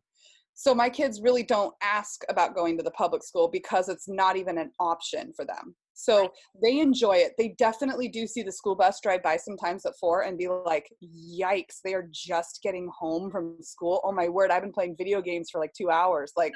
So 0.53 0.73
my 0.73 0.89
kids 0.89 1.21
really 1.21 1.43
don't 1.43 1.73
ask 1.83 2.21
about 2.29 2.55
going 2.55 2.77
to 2.77 2.83
the 2.83 2.91
public 2.91 3.23
school 3.23 3.49
because 3.49 3.89
it's 3.89 4.07
not 4.07 4.37
even 4.37 4.57
an 4.57 4.71
option 4.79 5.33
for 5.35 5.43
them. 5.43 5.75
So 5.99 6.31
they 6.63 6.79
enjoy 6.79 7.17
it. 7.17 7.33
They 7.37 7.49
definitely 7.57 8.07
do 8.07 8.25
see 8.25 8.41
the 8.41 8.53
school 8.53 8.73
bus 8.73 9.01
drive 9.01 9.21
by 9.21 9.35
sometimes 9.35 9.85
at 9.85 9.97
four 9.99 10.21
and 10.21 10.37
be 10.37 10.47
like, 10.47 10.89
yikes, 11.03 11.81
they 11.83 11.93
are 11.93 12.07
just 12.09 12.61
getting 12.63 12.89
home 12.97 13.29
from 13.29 13.57
school. 13.61 13.99
Oh 14.05 14.13
my 14.13 14.29
word, 14.29 14.49
I've 14.49 14.61
been 14.61 14.71
playing 14.71 14.95
video 14.97 15.21
games 15.21 15.49
for 15.51 15.59
like 15.59 15.73
two 15.73 15.89
hours, 15.89 16.31
like, 16.37 16.53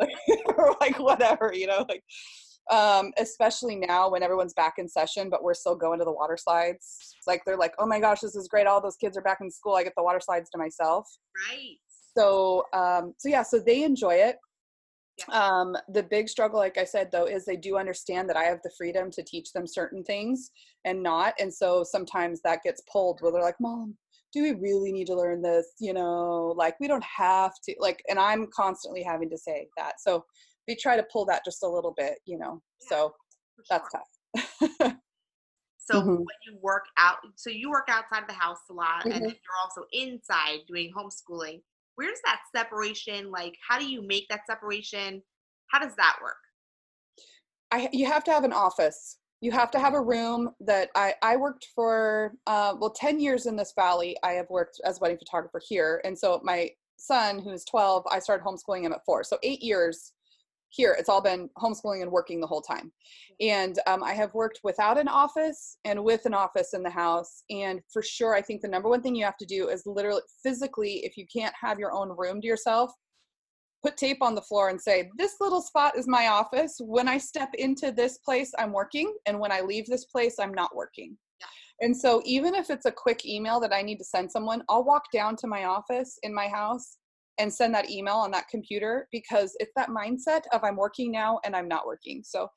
or 0.56 0.74
like 0.80 0.98
whatever, 0.98 1.52
you 1.54 1.66
know, 1.66 1.84
like, 1.86 2.02
um, 2.70 3.12
especially 3.18 3.76
now 3.76 4.10
when 4.10 4.22
everyone's 4.22 4.54
back 4.54 4.74
in 4.78 4.88
session, 4.88 5.28
but 5.28 5.42
we're 5.42 5.52
still 5.52 5.76
going 5.76 5.98
to 5.98 6.06
the 6.06 6.12
water 6.12 6.38
slides. 6.38 7.14
Like 7.26 7.42
they're 7.44 7.58
like, 7.58 7.74
oh 7.78 7.86
my 7.86 8.00
gosh, 8.00 8.20
this 8.20 8.36
is 8.36 8.48
great. 8.48 8.66
All 8.66 8.80
those 8.80 8.96
kids 8.96 9.18
are 9.18 9.22
back 9.22 9.38
in 9.42 9.50
school. 9.50 9.74
I 9.74 9.84
get 9.84 9.92
the 9.98 10.02
water 10.02 10.20
slides 10.20 10.48
to 10.50 10.58
myself. 10.58 11.06
Right. 11.50 11.76
So, 12.16 12.64
um, 12.72 13.12
so 13.18 13.28
yeah, 13.28 13.42
so 13.42 13.58
they 13.58 13.84
enjoy 13.84 14.14
it. 14.14 14.36
Um, 15.32 15.76
the 15.88 16.02
big 16.02 16.28
struggle, 16.28 16.58
like 16.58 16.78
I 16.78 16.84
said, 16.84 17.10
though, 17.10 17.26
is 17.26 17.44
they 17.44 17.56
do 17.56 17.76
understand 17.76 18.28
that 18.28 18.36
I 18.36 18.44
have 18.44 18.60
the 18.62 18.70
freedom 18.76 19.10
to 19.12 19.22
teach 19.22 19.52
them 19.52 19.66
certain 19.66 20.04
things 20.04 20.50
and 20.84 21.02
not. 21.02 21.34
And 21.38 21.52
so 21.52 21.84
sometimes 21.84 22.40
that 22.42 22.62
gets 22.62 22.82
pulled 22.90 23.20
where 23.20 23.32
they're 23.32 23.42
like, 23.42 23.60
Mom, 23.60 23.96
do 24.32 24.42
we 24.42 24.52
really 24.52 24.92
need 24.92 25.06
to 25.06 25.16
learn 25.16 25.42
this? 25.42 25.66
You 25.80 25.94
know, 25.94 26.54
like 26.56 26.78
we 26.80 26.88
don't 26.88 27.04
have 27.04 27.52
to, 27.64 27.74
like, 27.78 28.02
and 28.08 28.18
I'm 28.18 28.48
constantly 28.54 29.02
having 29.02 29.30
to 29.30 29.38
say 29.38 29.68
that. 29.76 29.94
So 30.00 30.24
we 30.66 30.76
try 30.76 30.96
to 30.96 31.06
pull 31.10 31.24
that 31.26 31.44
just 31.44 31.62
a 31.62 31.68
little 31.68 31.94
bit, 31.96 32.18
you 32.26 32.38
know. 32.38 32.62
Yeah, 32.82 32.88
so 32.88 33.14
that's 33.70 33.88
tough. 33.90 34.42
so 35.78 36.00
mm-hmm. 36.00 36.08
when 36.10 36.26
you 36.46 36.58
work 36.60 36.84
out, 36.98 37.16
so 37.36 37.50
you 37.50 37.70
work 37.70 37.88
outside 37.88 38.22
of 38.22 38.28
the 38.28 38.34
house 38.34 38.58
a 38.70 38.74
lot 38.74 39.00
mm-hmm. 39.00 39.12
and 39.12 39.22
then 39.22 39.30
you're 39.30 39.62
also 39.62 39.84
inside 39.92 40.58
doing 40.68 40.92
homeschooling 40.96 41.60
where's 41.98 42.20
that 42.24 42.38
separation 42.54 43.30
like 43.30 43.56
how 43.68 43.78
do 43.78 43.86
you 43.86 44.06
make 44.06 44.26
that 44.30 44.42
separation? 44.48 45.20
How 45.66 45.80
does 45.80 45.94
that 45.96 46.16
work? 46.22 46.36
I 47.72 47.88
you 47.92 48.06
have 48.06 48.24
to 48.24 48.30
have 48.30 48.44
an 48.44 48.52
office. 48.52 49.18
You 49.40 49.50
have 49.52 49.70
to 49.72 49.78
have 49.78 49.94
a 49.94 50.00
room 50.00 50.50
that 50.60 50.90
i 50.94 51.12
i 51.22 51.36
worked 51.36 51.66
for 51.74 52.34
uh, 52.46 52.74
well 52.78 52.90
10 52.90 53.20
years 53.20 53.46
in 53.46 53.56
this 53.56 53.72
valley. 53.74 54.16
I 54.22 54.32
have 54.32 54.48
worked 54.48 54.80
as 54.84 54.98
a 54.98 55.00
wedding 55.00 55.18
photographer 55.18 55.60
here. 55.68 56.00
And 56.04 56.16
so 56.16 56.40
my 56.44 56.70
son 57.00 57.38
who's 57.40 57.64
12 57.64 58.04
i 58.10 58.18
started 58.18 58.44
homeschooling 58.44 58.82
him 58.82 58.92
at 58.92 59.04
four. 59.04 59.24
So 59.24 59.38
eight 59.42 59.62
years 59.62 60.12
here 60.70 60.96
it's 60.98 61.08
all 61.08 61.22
been 61.22 61.48
homeschooling 61.58 62.02
and 62.02 62.10
working 62.10 62.40
the 62.40 62.46
whole 62.46 62.62
time. 62.62 62.92
And 63.40 63.78
um, 63.86 64.02
i 64.02 64.12
have 64.12 64.34
worked 64.34 64.60
without 64.64 64.98
an 64.98 65.08
office 65.08 65.78
and 65.84 66.02
with 66.02 66.26
an 66.26 66.34
office 66.34 66.74
in 66.74 66.82
the 66.82 66.90
house 66.90 67.44
and 67.50 67.80
for 67.92 68.02
sure 68.02 68.34
i 68.34 68.42
think 68.42 68.62
the 68.62 68.68
number 68.68 68.88
one 68.88 69.02
thing 69.02 69.14
you 69.14 69.24
have 69.24 69.36
to 69.38 69.46
do 69.46 69.68
is 69.68 69.82
literally 69.86 70.22
physically 70.42 71.04
if 71.04 71.16
you 71.16 71.26
can't 71.32 71.54
have 71.60 71.78
your 71.78 71.92
own 71.92 72.14
room 72.16 72.40
to 72.40 72.46
yourself 72.46 72.92
put 73.82 73.96
tape 73.96 74.22
on 74.22 74.34
the 74.34 74.42
floor 74.42 74.70
and 74.70 74.80
say 74.80 75.10
this 75.16 75.36
little 75.40 75.62
spot 75.62 75.96
is 75.96 76.08
my 76.08 76.28
office. 76.28 76.80
When 76.80 77.08
i 77.08 77.18
step 77.18 77.50
into 77.54 77.92
this 77.92 78.18
place 78.18 78.52
i'm 78.58 78.72
working 78.72 79.14
and 79.26 79.38
when 79.38 79.52
i 79.52 79.60
leave 79.60 79.86
this 79.86 80.06
place 80.06 80.36
i'm 80.38 80.54
not 80.54 80.74
working. 80.74 81.16
And 81.80 81.96
so 81.96 82.20
even 82.24 82.56
if 82.56 82.70
it's 82.70 82.86
a 82.86 82.92
quick 82.92 83.24
email 83.24 83.60
that 83.60 83.72
i 83.72 83.82
need 83.82 83.98
to 83.98 84.04
send 84.04 84.30
someone 84.30 84.62
i'll 84.68 84.84
walk 84.84 85.04
down 85.12 85.36
to 85.36 85.46
my 85.46 85.64
office 85.64 86.18
in 86.22 86.34
my 86.34 86.48
house 86.48 86.96
and 87.38 87.52
send 87.52 87.74
that 87.74 87.90
email 87.90 88.16
on 88.16 88.30
that 88.32 88.48
computer 88.48 89.08
because 89.12 89.54
it's 89.60 89.72
that 89.76 89.88
mindset 89.88 90.42
of 90.52 90.62
I'm 90.64 90.76
working 90.76 91.12
now 91.12 91.40
and 91.44 91.54
I'm 91.54 91.68
not 91.68 91.86
working. 91.86 92.22
So 92.24 92.48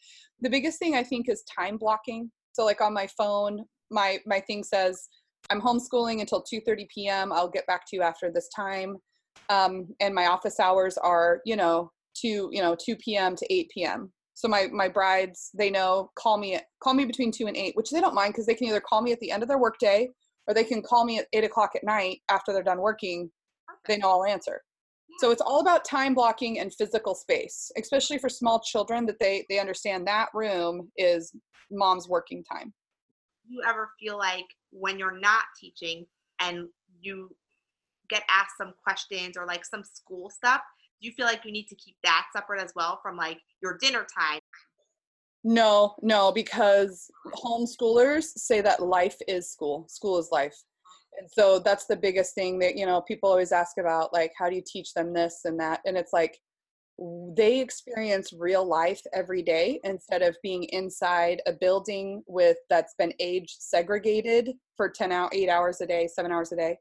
the 0.42 0.50
biggest 0.50 0.80
thing 0.80 0.96
I 0.96 1.04
think 1.04 1.28
is 1.30 1.44
time 1.44 1.78
blocking. 1.78 2.32
So 2.54 2.66
like 2.66 2.82
on 2.82 2.94
my 2.94 3.08
phone, 3.18 3.66
my 3.90 4.20
my 4.26 4.40
thing 4.40 4.64
says 4.64 5.08
I'm 5.50 5.62
homeschooling 5.62 6.22
until 6.22 6.44
2:30 6.44 6.88
p.m. 6.94 7.32
I'll 7.32 7.50
get 7.50 7.68
back 7.68 7.82
to 7.88 7.96
you 7.96 8.02
after 8.02 8.32
this 8.32 8.50
time. 8.56 8.98
Um, 9.50 9.88
and 10.00 10.16
my 10.16 10.28
office 10.28 10.60
hours 10.60 10.98
are, 10.98 11.42
you 11.46 11.58
know, 11.58 11.92
2, 12.22 12.50
you 12.54 12.62
know, 12.62 12.76
2 12.76 12.96
p.m. 12.98 13.36
to 13.36 13.54
8 13.54 13.70
p.m. 13.74 14.12
So 14.34 14.48
my 14.48 14.68
my 14.72 14.88
brides, 14.88 15.52
they 15.54 15.70
know 15.70 16.10
call 16.16 16.38
me 16.38 16.60
call 16.82 16.94
me 16.94 17.06
between 17.06 17.32
two 17.32 17.48
and 17.48 17.58
eight, 17.58 17.76
which 17.76 17.92
they 17.92 18.02
don't 18.02 18.16
mind 18.16 18.34
because 18.34 18.46
they 18.46 18.56
can 18.56 18.68
either 18.68 18.82
call 18.82 19.02
me 19.02 19.12
at 19.12 19.20
the 19.20 19.32
end 19.32 19.44
of 19.44 19.50
their 19.50 19.60
workday 19.60 20.10
or 20.48 20.54
they 20.54 20.64
can 20.64 20.82
call 20.82 21.06
me 21.06 21.20
at 21.20 21.28
eight 21.34 21.44
o'clock 21.44 21.72
at 21.76 21.84
night 21.84 22.22
after 22.30 22.52
they're 22.52 22.64
done 22.64 22.80
working. 22.80 23.30
They 23.88 23.98
know 23.98 24.10
I'll 24.10 24.26
answer. 24.26 24.62
So 25.22 25.30
it's 25.30 25.40
all 25.40 25.60
about 25.60 25.86
time 25.86 26.16
blocking 26.16 26.58
and 26.58 26.74
physical 26.74 27.14
space, 27.14 27.72
especially 27.78 28.18
for 28.18 28.28
small 28.28 28.60
children 28.60 29.06
that 29.06 29.20
they 29.20 29.46
they 29.50 29.60
understand 29.60 30.08
that 30.08 30.30
room 30.34 30.92
is 30.98 31.32
mom's 31.70 32.10
working 32.10 32.44
time. 32.44 32.74
You 33.48 33.62
ever 33.64 33.92
feel 34.00 34.18
like 34.18 34.48
when 34.72 34.98
you're 34.98 35.20
not 35.20 35.44
teaching 35.60 36.08
and 36.40 36.68
you 37.02 37.30
get 38.10 38.24
asked 38.32 38.58
some 38.58 38.74
questions 38.84 39.38
or 39.38 39.46
like 39.46 39.64
some 39.64 39.84
school 39.84 40.32
stuff, 40.32 40.62
do 41.00 41.08
you 41.08 41.14
feel 41.14 41.28
like 41.28 41.46
you 41.46 41.52
need 41.52 41.68
to 41.68 41.76
keep 41.76 41.98
that 42.04 42.26
separate 42.36 42.60
as 42.60 42.72
well 42.76 43.00
from 43.04 43.16
like 43.16 43.38
your 43.62 43.78
dinner 43.80 44.08
time? 44.20 44.40
No, 45.44 45.94
no, 46.02 46.32
because 46.32 47.12
homeschoolers 47.28 48.24
say 48.24 48.60
that 48.62 48.82
life 48.82 49.18
is 49.28 49.52
school. 49.52 49.86
School 49.88 50.18
is 50.18 50.30
life 50.32 50.56
and 51.20 51.30
so 51.32 51.60
that's 51.60 51.86
the 51.86 51.96
biggest 51.96 52.36
thing 52.36 52.60
that 52.60 52.76
you 52.78 52.86
know 52.86 53.02
people 53.02 53.30
always 53.30 53.52
ask 53.52 53.78
about 53.78 54.14
like 54.14 54.32
how 54.38 54.50
do 54.50 54.56
you 54.56 54.64
teach 54.66 54.94
them 54.94 55.14
this 55.14 55.42
and 55.46 55.60
that? 55.60 55.82
And 55.86 55.98
it's 55.98 56.14
like 56.14 56.40
they 57.36 57.60
experience 57.60 58.32
real 58.32 58.64
life 58.64 59.02
every 59.14 59.42
day 59.42 59.80
instead 59.84 60.22
of 60.22 60.36
being 60.44 60.66
inside 60.66 61.42
a 61.48 61.54
building 61.54 62.22
with 62.28 62.58
that's 62.70 62.94
been 62.98 63.14
age 63.20 63.56
segregated 63.60 64.52
for 64.78 64.90
10 64.90 65.12
out 65.12 65.34
8 65.34 65.50
hours 65.50 65.82
a 65.82 65.88
day 65.88 66.08
7 66.08 66.32
hours 66.32 66.52
a 66.52 66.56
day. 66.56 66.78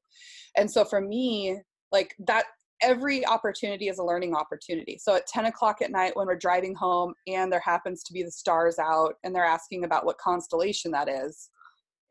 And 0.57 0.71
so 0.71 0.85
for 0.85 1.01
me 1.01 1.59
like 1.91 2.15
that 2.27 2.45
every 2.83 3.27
opportunity 3.27 3.89
is 3.89 3.99
a 3.99 4.05
learning 4.05 4.35
opportunity. 4.35 4.99
So 4.99 5.15
at 5.15 5.27
10 5.27 5.47
o'clock 5.47 5.83
at 5.83 5.91
night 5.91 6.17
when 6.17 6.27
we're 6.27 6.37
driving 6.37 6.75
home 6.75 7.15
and 7.27 7.53
there 7.53 7.61
happens 7.61 8.03
to 8.05 8.13
be 8.13 8.23
the 8.23 8.31
stars 8.31 8.79
out 8.79 9.15
and 9.23 9.35
they're 9.35 9.45
asking 9.45 9.85
about 9.85 10.05
what 10.05 10.19
constellation 10.19 10.91
that 10.93 11.09
is 11.09 11.51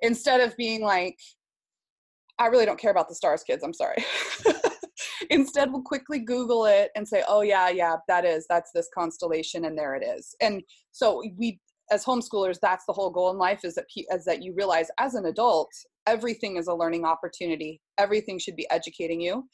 instead 0.02 0.42
of 0.42 0.56
being 0.58 0.82
like 0.82 1.18
I 2.40 2.48
really 2.48 2.66
don't 2.66 2.80
care 2.80 2.92
about 2.92 3.10
the 3.10 3.16
stars, 3.16 3.44
kids. 3.44 3.64
I'm 3.64 3.74
sorry. 3.74 3.98
Instead, 5.30 5.72
we'll 5.72 5.82
quickly 5.82 6.20
Google 6.20 6.66
it 6.66 6.90
and 6.96 7.08
say, 7.08 7.24
oh, 7.28 7.42
yeah, 7.42 7.70
yeah, 7.70 7.98
that 8.08 8.26
is, 8.26 8.46
that's 8.50 8.72
this 8.74 8.90
constellation, 8.94 9.66
and 9.66 9.78
there 9.78 9.96
it 9.96 10.04
is. 10.04 10.34
And 10.42 10.64
so 10.92 11.22
we, 11.38 11.60
as 11.92 12.06
homeschoolers, 12.06 12.58
that's 12.62 12.86
the 12.86 12.94
whole 12.94 13.10
goal 13.10 13.30
in 13.32 13.38
life 13.38 13.62
is 13.64 13.76
that, 13.76 13.86
is 13.96 14.26
that 14.26 14.42
you 14.42 14.54
realize 14.56 14.88
as 15.00 15.16
an 15.16 15.26
adult, 15.26 15.70
everything 16.08 16.56
is 16.56 16.68
a 16.68 16.74
learning 16.74 17.06
opportunity. 17.06 17.82
Everything 17.98 18.40
should 18.40 18.56
be 18.56 18.70
educating 18.72 19.20
you. 19.20 19.48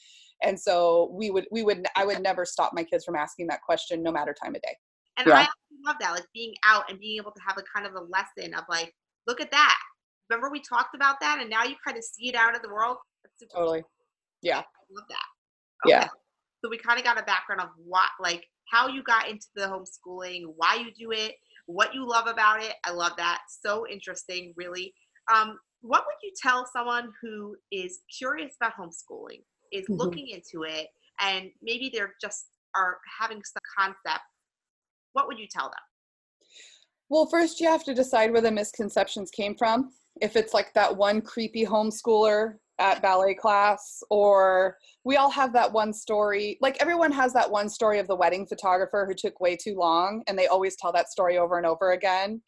And 0.43 0.60
so 0.60 1.12
we 1.13 1.32
would, 1.32 1.45
we 1.52 1.63
would, 1.63 1.86
I 1.95 2.06
would 2.06 2.21
never 2.21 2.45
stop 2.45 2.71
my 2.74 2.84
kids 2.84 3.04
from 3.04 3.15
asking 3.15 3.48
that 3.48 3.62
question 3.62 4.04
no 4.04 4.12
matter 4.12 4.36
time 4.41 4.54
of 4.54 4.62
day. 4.62 4.76
And 5.17 5.28
yeah. 5.28 5.36
I 5.36 5.48
love 5.86 5.95
that, 6.02 6.12
like 6.12 6.26
being 6.34 6.54
out 6.65 6.89
and 6.89 7.00
being 7.00 7.17
able 7.17 7.32
to 7.32 7.41
have 7.45 7.58
a 7.58 7.63
kind 7.74 7.88
of 7.88 7.93
a 7.93 8.06
lesson 8.06 8.54
of 8.54 8.65
like, 8.69 8.93
look 9.28 9.41
at 9.41 9.50
that 9.52 9.78
remember 10.29 10.49
we 10.51 10.61
talked 10.61 10.95
about 10.95 11.15
that 11.21 11.39
and 11.39 11.49
now 11.49 11.63
you 11.63 11.75
kind 11.85 11.97
of 11.97 12.03
see 12.03 12.29
it 12.29 12.35
out 12.35 12.55
of 12.55 12.61
the 12.61 12.69
world? 12.69 12.97
Totally. 13.53 13.81
cool. 13.81 13.89
yeah. 14.41 14.59
I 14.59 14.93
love 14.93 15.05
that. 15.09 15.88
Okay. 15.88 15.97
yeah 15.97 16.07
so 16.63 16.69
we 16.69 16.79
kind 16.79 16.97
of 16.97 17.05
got 17.05 17.19
a 17.19 17.23
background 17.23 17.61
of 17.61 17.69
what 17.77 18.09
like 18.19 18.43
how 18.71 18.88
you 18.88 19.03
got 19.03 19.29
into 19.29 19.45
the 19.55 19.67
homeschooling 19.67 20.41
why 20.55 20.75
you 20.75 20.91
do 20.97 21.11
it 21.11 21.35
what 21.67 21.93
you 21.93 22.07
love 22.07 22.27
about 22.27 22.61
it. 22.61 22.73
I 22.83 22.91
love 22.91 23.13
that. 23.17 23.39
So 23.63 23.85
interesting 23.91 24.53
really. 24.55 24.93
Um, 25.33 25.57
what 25.81 26.03
would 26.05 26.15
you 26.23 26.31
tell 26.41 26.67
someone 26.71 27.11
who 27.21 27.55
is 27.71 27.99
curious 28.17 28.53
about 28.61 28.73
homeschooling 28.79 29.41
is 29.71 29.83
mm-hmm. 29.83 29.95
looking 29.95 30.27
into 30.29 30.63
it 30.63 30.88
and 31.19 31.49
maybe 31.61 31.91
they're 31.93 32.13
just 32.21 32.45
are 32.75 32.97
having 33.19 33.41
some 33.43 33.61
concept 33.77 34.23
what 35.13 35.27
would 35.27 35.39
you 35.39 35.47
tell 35.49 35.65
them? 35.65 35.73
Well 37.09 37.25
first 37.27 37.59
you 37.59 37.69
have 37.69 37.83
to 37.85 37.93
decide 37.93 38.31
where 38.31 38.41
the 38.41 38.51
misconceptions 38.51 39.31
came 39.31 39.55
from 39.55 39.91
if 40.21 40.36
it's 40.36 40.54
like 40.54 40.73
that 40.73 40.95
one 40.95 41.21
creepy 41.21 41.65
homeschooler 41.65 42.56
at 42.80 43.01
ballet 43.01 43.34
class 43.34 44.04
or 44.10 44.78
we 45.06 45.15
all 45.15 45.30
have 45.30 45.54
that 45.54 45.71
one 45.71 45.93
story 45.93 46.58
like 46.62 46.78
everyone 46.82 47.12
has 47.12 47.32
that 47.32 47.49
one 47.49 47.69
story 47.69 47.99
of 47.99 48.08
the 48.08 48.15
wedding 48.15 48.45
photographer 48.45 49.06
who 49.08 49.13
took 49.13 49.39
way 49.39 49.56
too 49.56 49.75
long 49.75 50.21
and 50.28 50.38
they 50.38 50.47
always 50.47 50.75
tell 50.75 50.91
that 50.91 51.10
story 51.10 51.38
over 51.38 51.58
and 51.58 51.65
over 51.65 51.91
again. 51.91 52.41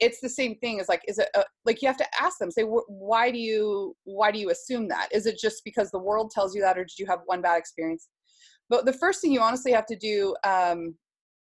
It's 0.00 0.20
the 0.20 0.28
same 0.28 0.56
thing 0.56 0.80
as 0.80 0.88
like 0.88 1.02
is 1.08 1.18
it 1.18 1.28
a, 1.34 1.44
like 1.64 1.82
you 1.82 1.88
have 1.88 1.96
to 1.96 2.06
ask 2.20 2.38
them 2.38 2.50
say 2.50 2.62
why 2.62 3.30
do 3.30 3.38
you 3.38 3.96
why 4.04 4.30
do 4.30 4.38
you 4.38 4.50
assume 4.50 4.88
that? 4.88 5.08
Is 5.12 5.26
it 5.26 5.38
just 5.38 5.62
because 5.64 5.90
the 5.90 5.98
world 5.98 6.30
tells 6.30 6.54
you 6.54 6.62
that 6.62 6.78
or 6.78 6.84
did 6.84 6.98
you 6.98 7.06
have 7.06 7.20
one 7.26 7.42
bad 7.42 7.58
experience? 7.58 8.08
But 8.68 8.86
the 8.86 8.92
first 8.92 9.20
thing 9.20 9.32
you 9.32 9.40
honestly 9.40 9.72
have 9.72 9.86
to 9.86 9.96
do 9.96 10.36
um, 10.44 10.94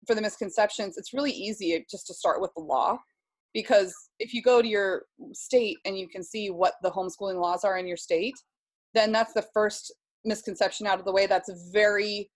for 0.07 0.15
the 0.15 0.21
misconceptions 0.21 0.97
it's 0.97 1.13
really 1.13 1.31
easy 1.31 1.85
just 1.89 2.07
to 2.07 2.13
start 2.13 2.41
with 2.41 2.51
the 2.55 2.63
law 2.63 2.97
because 3.53 3.93
if 4.19 4.33
you 4.33 4.41
go 4.41 4.61
to 4.61 4.67
your 4.67 5.03
state 5.33 5.77
and 5.85 5.97
you 5.97 6.07
can 6.07 6.23
see 6.23 6.49
what 6.49 6.73
the 6.81 6.91
homeschooling 6.91 7.39
laws 7.39 7.63
are 7.63 7.77
in 7.77 7.87
your 7.87 7.97
state 7.97 8.35
then 8.93 9.11
that's 9.11 9.33
the 9.33 9.45
first 9.53 9.93
misconception 10.25 10.87
out 10.87 10.99
of 10.99 11.05
the 11.05 11.11
way 11.11 11.25
that's 11.25 11.51
very 11.71 12.29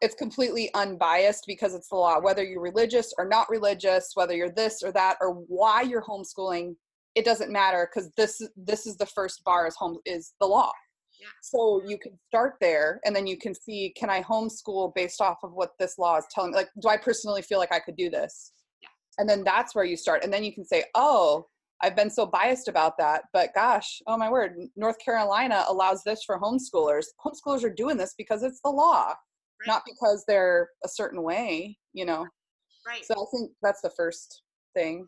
it's 0.00 0.14
completely 0.14 0.72
unbiased 0.74 1.44
because 1.46 1.74
it's 1.74 1.88
the 1.88 1.96
law 1.96 2.20
whether 2.20 2.44
you're 2.44 2.62
religious 2.62 3.12
or 3.18 3.24
not 3.26 3.48
religious 3.48 4.10
whether 4.14 4.34
you're 4.34 4.50
this 4.50 4.82
or 4.82 4.92
that 4.92 5.16
or 5.20 5.32
why 5.48 5.82
you're 5.82 6.02
homeschooling 6.02 6.74
it 7.14 7.24
doesn't 7.24 7.52
matter 7.52 7.88
because 7.90 8.10
this 8.16 8.40
this 8.56 8.86
is 8.86 8.96
the 8.96 9.06
first 9.06 9.42
bar 9.44 9.66
is 9.66 9.76
home 9.76 9.98
is 10.04 10.34
the 10.40 10.46
law 10.46 10.72
yeah. 11.20 11.26
so 11.42 11.82
you 11.86 11.98
can 11.98 12.12
start 12.28 12.54
there 12.60 13.00
and 13.04 13.14
then 13.14 13.26
you 13.26 13.36
can 13.36 13.54
see 13.54 13.92
can 13.96 14.10
i 14.10 14.22
homeschool 14.22 14.92
based 14.94 15.20
off 15.20 15.38
of 15.42 15.52
what 15.52 15.70
this 15.78 15.98
law 15.98 16.16
is 16.16 16.24
telling 16.30 16.52
me 16.52 16.56
like 16.56 16.68
do 16.80 16.88
i 16.88 16.96
personally 16.96 17.42
feel 17.42 17.58
like 17.58 17.72
i 17.72 17.78
could 17.78 17.96
do 17.96 18.10
this. 18.10 18.52
And 19.18 19.28
then 19.28 19.44
that's 19.44 19.74
where 19.74 19.84
you 19.84 19.96
start 19.96 20.24
and 20.24 20.32
then 20.32 20.44
you 20.44 20.52
can 20.52 20.64
say 20.64 20.84
oh 20.94 21.46
i've 21.82 21.96
been 21.96 22.10
so 22.10 22.26
biased 22.26 22.68
about 22.68 22.96
that 22.98 23.22
but 23.32 23.50
gosh 23.54 24.00
oh 24.06 24.16
my 24.16 24.30
word 24.30 24.56
north 24.76 24.96
carolina 25.04 25.64
allows 25.68 26.02
this 26.04 26.22
for 26.24 26.40
homeschoolers 26.40 27.06
homeschoolers 27.24 27.64
are 27.64 27.72
doing 27.72 27.96
this 27.96 28.14
because 28.16 28.42
it's 28.42 28.60
the 28.64 28.70
law 28.70 29.12
right. 29.60 29.66
not 29.66 29.82
because 29.86 30.24
they're 30.26 30.70
a 30.84 30.88
certain 30.88 31.22
way, 31.22 31.76
you 31.92 32.04
know. 32.04 32.26
Right. 32.86 33.04
So 33.04 33.14
I 33.14 33.24
think 33.36 33.52
that's 33.62 33.80
the 33.80 33.90
first 33.90 34.42
thing. 34.74 35.06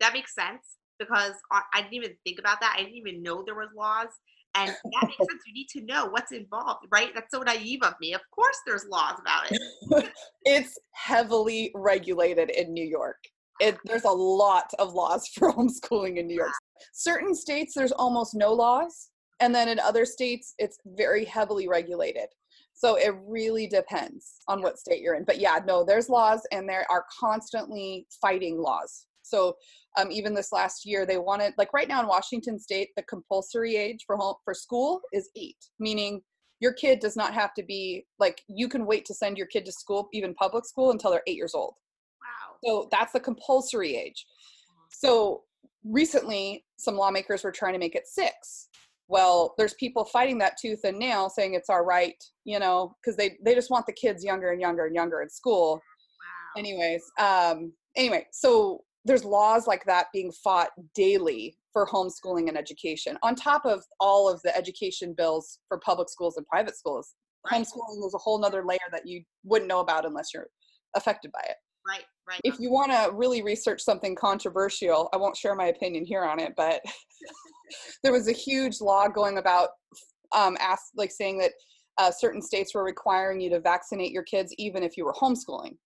That 0.00 0.12
makes 0.12 0.34
sense 0.34 0.78
because 0.98 1.32
I 1.52 1.82
didn't 1.82 1.94
even 1.94 2.12
think 2.24 2.38
about 2.38 2.60
that. 2.60 2.74
I 2.76 2.82
didn't 2.82 2.96
even 2.96 3.22
know 3.22 3.42
there 3.44 3.54
was 3.54 3.68
laws. 3.76 4.08
And 4.54 4.68
that 4.68 5.04
makes 5.04 5.16
sense. 5.16 5.42
You 5.46 5.54
need 5.54 5.68
to 5.70 5.80
know 5.82 6.06
what's 6.06 6.32
involved, 6.32 6.86
right? 6.90 7.10
That's 7.14 7.30
so 7.32 7.42
naive 7.42 7.80
of 7.82 7.94
me. 8.00 8.12
Of 8.12 8.20
course, 8.30 8.56
there's 8.66 8.84
laws 8.90 9.18
about 9.18 9.50
it. 9.50 10.12
it's 10.44 10.78
heavily 10.92 11.70
regulated 11.74 12.50
in 12.50 12.72
New 12.72 12.84
York. 12.84 13.16
It, 13.60 13.78
there's 13.84 14.04
a 14.04 14.10
lot 14.10 14.70
of 14.78 14.92
laws 14.92 15.28
for 15.34 15.52
homeschooling 15.52 16.18
in 16.18 16.26
New 16.26 16.36
York. 16.36 16.52
Certain 16.92 17.34
states, 17.34 17.72
there's 17.74 17.92
almost 17.92 18.34
no 18.34 18.52
laws. 18.52 19.08
And 19.40 19.54
then 19.54 19.68
in 19.68 19.80
other 19.80 20.04
states, 20.04 20.54
it's 20.58 20.78
very 20.84 21.24
heavily 21.24 21.66
regulated. 21.66 22.28
So 22.74 22.96
it 22.96 23.14
really 23.26 23.66
depends 23.66 24.40
on 24.48 24.62
what 24.62 24.78
state 24.78 25.00
you're 25.00 25.14
in. 25.14 25.24
But 25.24 25.38
yeah, 25.38 25.58
no, 25.66 25.84
there's 25.84 26.08
laws 26.08 26.46
and 26.52 26.68
there 26.68 26.86
are 26.90 27.04
constantly 27.18 28.06
fighting 28.20 28.58
laws. 28.58 29.06
So 29.22 29.56
um, 29.98 30.10
even 30.10 30.34
this 30.34 30.52
last 30.52 30.86
year, 30.86 31.06
they 31.06 31.18
wanted 31.18 31.54
like 31.58 31.72
right 31.72 31.88
now 31.88 32.00
in 32.00 32.06
Washington 32.06 32.58
State, 32.58 32.90
the 32.96 33.02
compulsory 33.02 33.76
age 33.76 34.04
for 34.06 34.16
home 34.16 34.36
for 34.44 34.54
school 34.54 35.00
is 35.12 35.30
eight, 35.36 35.56
meaning 35.78 36.20
your 36.60 36.72
kid 36.72 37.00
does 37.00 37.16
not 37.16 37.34
have 37.34 37.54
to 37.54 37.62
be 37.62 38.06
like 38.18 38.42
you 38.48 38.68
can 38.68 38.86
wait 38.86 39.04
to 39.06 39.14
send 39.14 39.36
your 39.36 39.46
kid 39.46 39.64
to 39.66 39.72
school, 39.72 40.08
even 40.12 40.34
public 40.34 40.64
school, 40.64 40.90
until 40.90 41.10
they're 41.10 41.22
eight 41.26 41.36
years 41.36 41.54
old. 41.54 41.74
Wow. 42.20 42.56
So 42.64 42.88
that's 42.90 43.12
the 43.12 43.20
compulsory 43.20 43.96
age. 43.96 44.26
So 44.90 45.42
recently, 45.84 46.64
some 46.76 46.96
lawmakers 46.96 47.44
were 47.44 47.52
trying 47.52 47.72
to 47.72 47.78
make 47.78 47.94
it 47.94 48.06
six 48.06 48.68
well 49.12 49.54
there's 49.58 49.74
people 49.74 50.04
fighting 50.04 50.38
that 50.38 50.56
tooth 50.60 50.80
and 50.84 50.98
nail 50.98 51.28
saying 51.28 51.54
it's 51.54 51.68
our 51.68 51.84
right 51.84 52.24
you 52.44 52.58
know 52.58 52.96
because 53.00 53.16
they 53.16 53.36
they 53.44 53.54
just 53.54 53.70
want 53.70 53.86
the 53.86 53.92
kids 53.92 54.24
younger 54.24 54.50
and 54.50 54.60
younger 54.60 54.86
and 54.86 54.94
younger 54.94 55.20
in 55.20 55.28
school 55.28 55.74
wow. 55.74 56.60
anyways 56.60 57.02
um 57.20 57.72
anyway 57.96 58.26
so 58.32 58.82
there's 59.04 59.24
laws 59.24 59.66
like 59.66 59.84
that 59.86 60.06
being 60.12 60.32
fought 60.32 60.70
daily 60.94 61.56
for 61.72 61.86
homeschooling 61.86 62.48
and 62.48 62.56
education. 62.56 63.18
On 63.22 63.34
top 63.34 63.64
of 63.64 63.82
all 63.98 64.28
of 64.28 64.40
the 64.42 64.56
education 64.56 65.14
bills 65.16 65.58
for 65.68 65.78
public 65.78 66.08
schools 66.08 66.36
and 66.36 66.46
private 66.46 66.76
schools 66.76 67.14
right. 67.50 67.60
homeschooling 67.60 68.06
is 68.06 68.14
a 68.14 68.18
whole 68.18 68.38
nother 68.40 68.64
layer 68.64 68.78
that 68.92 69.06
you 69.06 69.22
wouldn't 69.44 69.68
know 69.68 69.80
about 69.80 70.06
unless 70.06 70.28
you're 70.32 70.48
affected 70.94 71.32
by 71.32 71.42
it. 71.48 71.56
Right 71.86 72.04
right. 72.28 72.40
If 72.44 72.58
you 72.58 72.70
want 72.70 72.92
to 72.92 73.10
really 73.14 73.42
research 73.42 73.80
something 73.80 74.14
controversial 74.14 75.08
i 75.12 75.16
won't 75.16 75.36
share 75.36 75.54
my 75.54 75.66
opinion 75.66 76.04
here 76.04 76.24
on 76.24 76.40
it 76.40 76.54
but 76.56 76.80
there 78.02 78.12
was 78.12 78.28
a 78.28 78.32
huge 78.32 78.80
law 78.80 79.08
going 79.08 79.38
about 79.38 79.70
um, 80.34 80.56
ask, 80.60 80.84
like 80.96 81.10
saying 81.10 81.38
that 81.38 81.52
uh, 81.98 82.10
certain 82.10 82.40
states 82.40 82.74
were 82.74 82.84
requiring 82.84 83.38
you 83.38 83.50
to 83.50 83.60
vaccinate 83.60 84.12
your 84.12 84.22
kids 84.22 84.54
even 84.58 84.82
if 84.82 84.96
you 84.96 85.04
were 85.04 85.12
homeschooling 85.12 85.76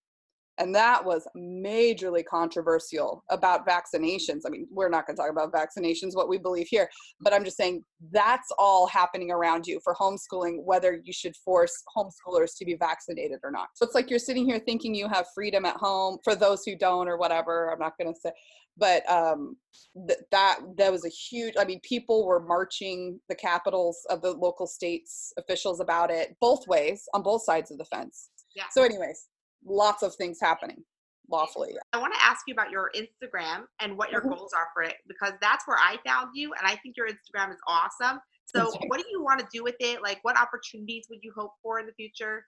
and 0.59 0.75
that 0.75 1.05
was 1.05 1.27
majorly 1.37 2.25
controversial 2.25 3.23
about 3.31 3.67
vaccinations. 3.67 4.43
I 4.47 4.51
mean 4.51 4.67
we're 4.71 4.89
not 4.89 5.07
going 5.07 5.17
to 5.17 5.23
talk 5.23 5.31
about 5.31 5.53
vaccinations 5.53 6.15
what 6.15 6.29
we 6.29 6.39
believe 6.39 6.67
here 6.69 6.89
but 7.21 7.33
i'm 7.33 7.45
just 7.45 7.57
saying 7.57 7.85
that's 8.13 8.49
all 8.59 8.87
happening 8.87 9.31
around 9.31 9.67
you 9.67 9.81
for 9.83 9.95
homeschooling 9.95 10.63
whether 10.65 11.01
you 11.05 11.13
should 11.13 11.35
force 11.37 11.83
homeschoolers 11.97 12.57
to 12.57 12.65
be 12.65 12.75
vaccinated 12.75 13.41
or 13.43 13.51
not. 13.51 13.69
So 13.75 13.85
it's 13.85 13.95
like 13.95 14.11
you're 14.11 14.19
sitting 14.19 14.47
here 14.47 14.59
thinking 14.59 14.95
you 14.95 15.09
have 15.09 15.27
freedom 15.35 15.65
at 15.65 15.77
home 15.77 16.19
for 16.25 16.35
those 16.35 16.63
who 16.65 16.77
don't 16.77 17.09
or 17.09 17.17
whatever 17.17 17.73
i'm 17.73 17.79
not 17.79 17.97
going 17.99 18.13
to 18.13 18.21
say 18.21 18.31
but 18.77 19.09
um, 19.11 19.57
th- 20.07 20.21
that 20.31 20.59
that 20.77 20.93
was 20.93 21.05
a 21.05 21.09
huge 21.09 21.55
i 21.59 21.65
mean 21.65 21.81
people 21.83 22.27
were 22.27 22.41
marching 22.41 23.19
the 23.29 23.35
capitals 23.35 23.99
of 24.11 24.23
the 24.23 24.33
local 24.33 24.67
states 24.67 25.33
officials 25.39 25.81
about 25.81 26.11
it 26.11 26.37
both 26.41 26.67
ways 26.67 27.05
on 27.15 27.23
both 27.23 27.43
sides 27.43 27.71
of 27.71 27.79
the 27.79 27.85
fence. 27.87 28.31
Yeah. 28.55 28.65
so 28.71 28.83
anyways 28.83 29.29
lots 29.65 30.03
of 30.03 30.15
things 30.15 30.39
happening 30.41 30.83
lawfully. 31.29 31.75
I 31.93 31.99
want 31.99 32.15
to 32.15 32.23
ask 32.23 32.43
you 32.47 32.55
about 32.55 32.71
your 32.71 32.91
Instagram 32.95 33.65
and 33.81 33.97
what 33.97 34.11
your 34.11 34.21
mm-hmm. 34.21 34.31
goals 34.31 34.53
are 34.53 34.69
for 34.75 34.83
it 34.83 34.97
because 35.09 35.33
that's 35.41 35.67
where 35.67 35.79
I 35.79 35.97
found 36.07 36.31
you 36.35 36.53
and 36.59 36.67
I 36.67 36.77
think 36.77 36.97
your 36.97 37.09
Instagram 37.09 37.51
is 37.51 37.59
awesome. 37.67 38.21
So, 38.45 38.71
what 38.87 39.01
do 39.01 39.05
you 39.11 39.23
want 39.23 39.41
to 39.41 39.47
do 39.53 39.65
with 39.65 39.75
it? 39.81 40.03
Like, 40.03 40.19
what 40.23 40.39
opportunities 40.39 41.07
would 41.11 41.19
you 41.23 41.33
hope 41.37 41.51
for 41.63 41.81
in 41.81 41.87
the 41.87 41.93
future? 41.95 42.47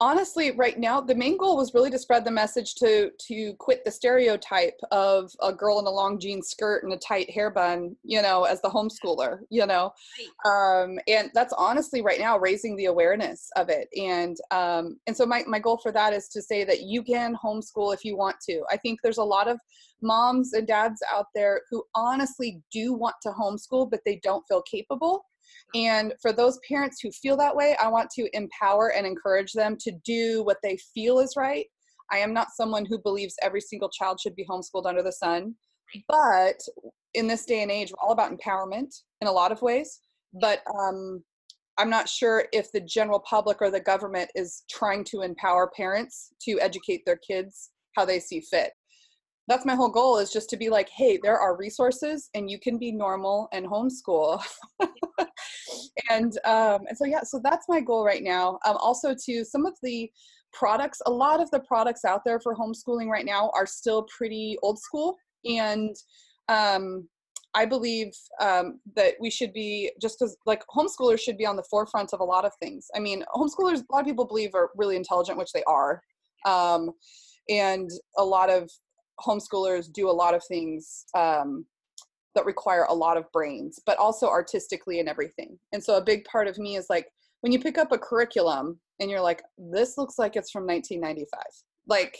Honestly 0.00 0.50
right 0.52 0.78
now 0.78 1.00
the 1.00 1.14
main 1.14 1.36
goal 1.36 1.56
was 1.56 1.72
really 1.74 1.90
to 1.90 1.98
spread 1.98 2.24
the 2.24 2.30
message 2.30 2.74
to 2.74 3.10
to 3.18 3.54
quit 3.58 3.84
the 3.84 3.90
stereotype 3.90 4.78
of 4.90 5.30
a 5.42 5.52
girl 5.52 5.78
in 5.78 5.86
a 5.86 5.90
long 5.90 6.18
jean 6.18 6.42
skirt 6.42 6.82
and 6.82 6.92
a 6.92 6.96
tight 6.98 7.30
hair 7.30 7.50
bun 7.50 7.94
you 8.02 8.20
know 8.20 8.44
as 8.44 8.60
the 8.62 8.68
homeschooler 8.68 9.38
you 9.54 9.66
know? 9.66 9.92
Um, 10.44 10.98
and 11.08 11.30
that's 11.34 11.52
honestly 11.56 12.02
right 12.02 12.18
now 12.18 12.38
raising 12.38 12.76
the 12.76 12.86
awareness 12.86 13.48
of 13.56 13.68
it. 13.68 13.88
And 13.96 14.36
um, 14.50 14.98
and 15.06 15.16
so 15.16 15.26
my, 15.26 15.44
my 15.46 15.58
goal 15.58 15.78
for 15.82 15.92
that 15.92 16.12
is 16.12 16.28
to 16.28 16.42
say 16.42 16.64
that 16.64 16.82
you 16.82 17.02
can 17.02 17.36
homeschool 17.36 17.94
if 17.94 18.04
you 18.04 18.16
want 18.16 18.36
to. 18.48 18.62
I 18.70 18.76
think 18.76 19.00
there's 19.02 19.18
a 19.18 19.24
lot 19.24 19.48
of 19.48 19.58
moms 20.02 20.52
and 20.52 20.66
dads 20.66 21.00
out 21.12 21.26
there 21.34 21.62
who 21.70 21.84
honestly 21.94 22.60
do 22.72 22.92
want 22.92 23.14
to 23.22 23.30
homeschool 23.30 23.90
but 23.90 24.00
they 24.04 24.20
don't 24.22 24.44
feel 24.48 24.62
capable 24.62 25.24
and 25.74 26.14
for 26.22 26.32
those 26.32 26.58
parents 26.68 27.00
who 27.02 27.10
feel 27.10 27.36
that 27.38 27.56
way, 27.56 27.76
I 27.82 27.88
want 27.88 28.10
to 28.10 28.28
empower 28.32 28.92
and 28.92 29.06
encourage 29.06 29.52
them 29.52 29.76
to 29.80 29.92
do 30.04 30.42
what 30.44 30.58
they 30.62 30.78
feel 30.94 31.18
is 31.18 31.34
right. 31.36 31.66
I 32.12 32.18
am 32.18 32.32
not 32.32 32.48
someone 32.56 32.84
who 32.84 32.98
believes 32.98 33.34
every 33.42 33.60
single 33.60 33.88
child 33.88 34.20
should 34.20 34.36
be 34.36 34.46
homeschooled 34.48 34.86
under 34.86 35.02
the 35.02 35.12
sun. 35.12 35.54
But 36.08 36.60
in 37.14 37.26
this 37.26 37.44
day 37.44 37.62
and 37.62 37.70
age, 37.70 37.90
we're 37.90 38.06
all 38.06 38.12
about 38.12 38.36
empowerment 38.36 38.94
in 39.20 39.28
a 39.28 39.32
lot 39.32 39.52
of 39.52 39.62
ways. 39.62 40.00
But 40.40 40.62
um, 40.78 41.22
I'm 41.78 41.90
not 41.90 42.08
sure 42.08 42.46
if 42.52 42.70
the 42.72 42.80
general 42.80 43.20
public 43.20 43.58
or 43.60 43.70
the 43.70 43.80
government 43.80 44.30
is 44.34 44.62
trying 44.70 45.04
to 45.04 45.22
empower 45.22 45.70
parents 45.76 46.32
to 46.42 46.60
educate 46.60 47.02
their 47.04 47.18
kids 47.26 47.70
how 47.96 48.04
they 48.04 48.20
see 48.20 48.40
fit 48.40 48.72
that's 49.46 49.66
my 49.66 49.74
whole 49.74 49.90
goal 49.90 50.18
is 50.18 50.32
just 50.32 50.48
to 50.50 50.56
be 50.56 50.68
like 50.68 50.88
hey 50.88 51.18
there 51.22 51.38
are 51.38 51.56
resources 51.56 52.30
and 52.34 52.50
you 52.50 52.58
can 52.58 52.78
be 52.78 52.92
normal 52.92 53.48
and 53.52 53.66
homeschool 53.66 54.42
and 56.10 56.38
um 56.44 56.82
and 56.88 56.96
so 56.96 57.04
yeah 57.04 57.22
so 57.22 57.40
that's 57.42 57.66
my 57.68 57.80
goal 57.80 58.04
right 58.04 58.22
now 58.22 58.58
um 58.64 58.76
also 58.78 59.14
to 59.14 59.44
some 59.44 59.66
of 59.66 59.74
the 59.82 60.10
products 60.52 61.00
a 61.06 61.10
lot 61.10 61.40
of 61.40 61.50
the 61.50 61.60
products 61.60 62.04
out 62.04 62.22
there 62.24 62.40
for 62.40 62.54
homeschooling 62.54 63.08
right 63.08 63.26
now 63.26 63.50
are 63.54 63.66
still 63.66 64.06
pretty 64.16 64.56
old 64.62 64.78
school 64.78 65.16
and 65.44 65.94
um 66.48 67.06
I 67.56 67.64
believe 67.64 68.12
um, 68.40 68.80
that 68.96 69.14
we 69.20 69.30
should 69.30 69.52
be 69.52 69.92
just 70.02 70.18
because 70.18 70.36
like 70.44 70.64
homeschoolers 70.76 71.20
should 71.20 71.38
be 71.38 71.46
on 71.46 71.54
the 71.54 71.62
forefront 71.70 72.12
of 72.12 72.18
a 72.18 72.24
lot 72.24 72.44
of 72.44 72.52
things. 72.60 72.88
I 72.96 72.98
mean, 72.98 73.24
homeschoolers, 73.32 73.78
a 73.78 73.92
lot 73.92 74.00
of 74.00 74.06
people 74.06 74.26
believe 74.26 74.54
are 74.54 74.70
really 74.76 74.96
intelligent, 74.96 75.38
which 75.38 75.52
they 75.52 75.62
are. 75.68 76.02
Um, 76.44 76.90
and 77.48 77.88
a 78.18 78.24
lot 78.24 78.50
of 78.50 78.70
homeschoolers 79.20 79.92
do 79.92 80.08
a 80.08 80.12
lot 80.12 80.34
of 80.34 80.42
things 80.44 81.04
um, 81.16 81.64
that 82.34 82.44
require 82.44 82.86
a 82.88 82.94
lot 82.94 83.16
of 83.16 83.30
brains, 83.32 83.80
but 83.86 83.98
also 83.98 84.28
artistically 84.28 85.00
and 85.00 85.08
everything. 85.08 85.58
And 85.72 85.82
so 85.82 85.96
a 85.96 86.04
big 86.04 86.24
part 86.24 86.48
of 86.48 86.58
me 86.58 86.76
is 86.76 86.86
like 86.90 87.08
when 87.40 87.52
you 87.52 87.58
pick 87.58 87.78
up 87.78 87.92
a 87.92 87.98
curriculum 87.98 88.80
and 89.00 89.10
you're 89.10 89.20
like, 89.20 89.42
this 89.58 89.98
looks 89.98 90.18
like 90.18 90.36
it's 90.36 90.50
from 90.50 90.66
1995. 90.66 91.42
Like 91.86 92.18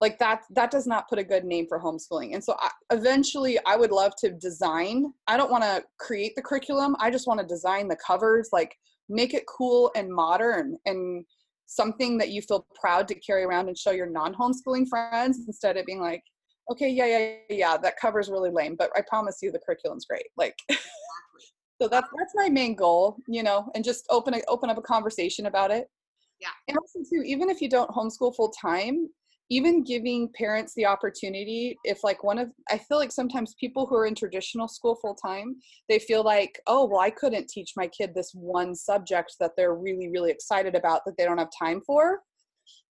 like 0.00 0.18
that 0.18 0.42
that 0.50 0.70
does 0.70 0.86
not 0.86 1.08
put 1.08 1.18
a 1.18 1.24
good 1.24 1.44
name 1.44 1.66
for 1.66 1.80
homeschooling 1.80 2.34
and 2.34 2.44
so 2.44 2.54
I, 2.58 2.70
eventually 2.92 3.58
i 3.66 3.76
would 3.76 3.90
love 3.90 4.12
to 4.18 4.30
design 4.30 5.12
i 5.26 5.36
don't 5.36 5.50
want 5.50 5.64
to 5.64 5.82
create 5.98 6.34
the 6.36 6.42
curriculum 6.42 6.96
i 7.00 7.10
just 7.10 7.26
want 7.26 7.40
to 7.40 7.46
design 7.46 7.88
the 7.88 7.96
covers 7.96 8.50
like 8.52 8.76
make 9.08 9.34
it 9.34 9.44
cool 9.46 9.90
and 9.96 10.12
modern 10.12 10.76
and 10.84 11.24
something 11.66 12.16
that 12.18 12.30
you 12.30 12.40
feel 12.42 12.66
proud 12.74 13.08
to 13.08 13.14
carry 13.14 13.42
around 13.42 13.68
and 13.68 13.76
show 13.76 13.90
your 13.90 14.06
non-homeschooling 14.06 14.88
friends 14.88 15.40
instead 15.46 15.76
of 15.76 15.84
being 15.84 16.00
like 16.00 16.22
okay 16.70 16.88
yeah 16.88 17.06
yeah 17.06 17.34
yeah 17.50 17.76
that 17.76 17.94
cover's 18.00 18.28
really 18.28 18.50
lame 18.50 18.76
but 18.76 18.90
i 18.96 19.02
promise 19.08 19.38
you 19.42 19.50
the 19.50 19.58
curriculum's 19.58 20.04
great. 20.04 20.26
Like 20.36 20.56
so 21.80 21.88
that's 21.88 22.08
that's 22.18 22.32
my 22.34 22.48
main 22.48 22.74
goal 22.74 23.16
you 23.28 23.42
know 23.42 23.70
and 23.74 23.84
just 23.84 24.06
open 24.10 24.34
a, 24.34 24.40
open 24.48 24.70
up 24.70 24.78
a 24.78 24.82
conversation 24.82 25.46
about 25.46 25.70
it. 25.70 25.88
Yeah. 26.40 26.48
and 26.68 26.76
also 26.76 26.98
too 27.00 27.22
even 27.22 27.48
if 27.48 27.60
you 27.60 27.68
don't 27.68 27.90
homeschool 27.90 28.34
full 28.36 28.50
time 28.50 29.08
even 29.48 29.84
giving 29.84 30.28
parents 30.34 30.74
the 30.74 30.86
opportunity 30.86 31.76
if 31.84 32.02
like 32.02 32.24
one 32.24 32.38
of 32.38 32.48
i 32.70 32.78
feel 32.78 32.98
like 32.98 33.12
sometimes 33.12 33.54
people 33.60 33.86
who 33.86 33.96
are 33.96 34.06
in 34.06 34.14
traditional 34.14 34.68
school 34.68 34.96
full 34.96 35.14
time 35.14 35.56
they 35.88 35.98
feel 35.98 36.24
like 36.24 36.60
oh 36.66 36.84
well 36.84 37.00
i 37.00 37.10
couldn't 37.10 37.48
teach 37.48 37.72
my 37.76 37.86
kid 37.88 38.10
this 38.14 38.32
one 38.34 38.74
subject 38.74 39.34
that 39.38 39.52
they're 39.56 39.74
really 39.74 40.08
really 40.08 40.30
excited 40.30 40.74
about 40.74 41.02
that 41.04 41.16
they 41.16 41.24
don't 41.24 41.38
have 41.38 41.50
time 41.58 41.80
for. 41.86 42.20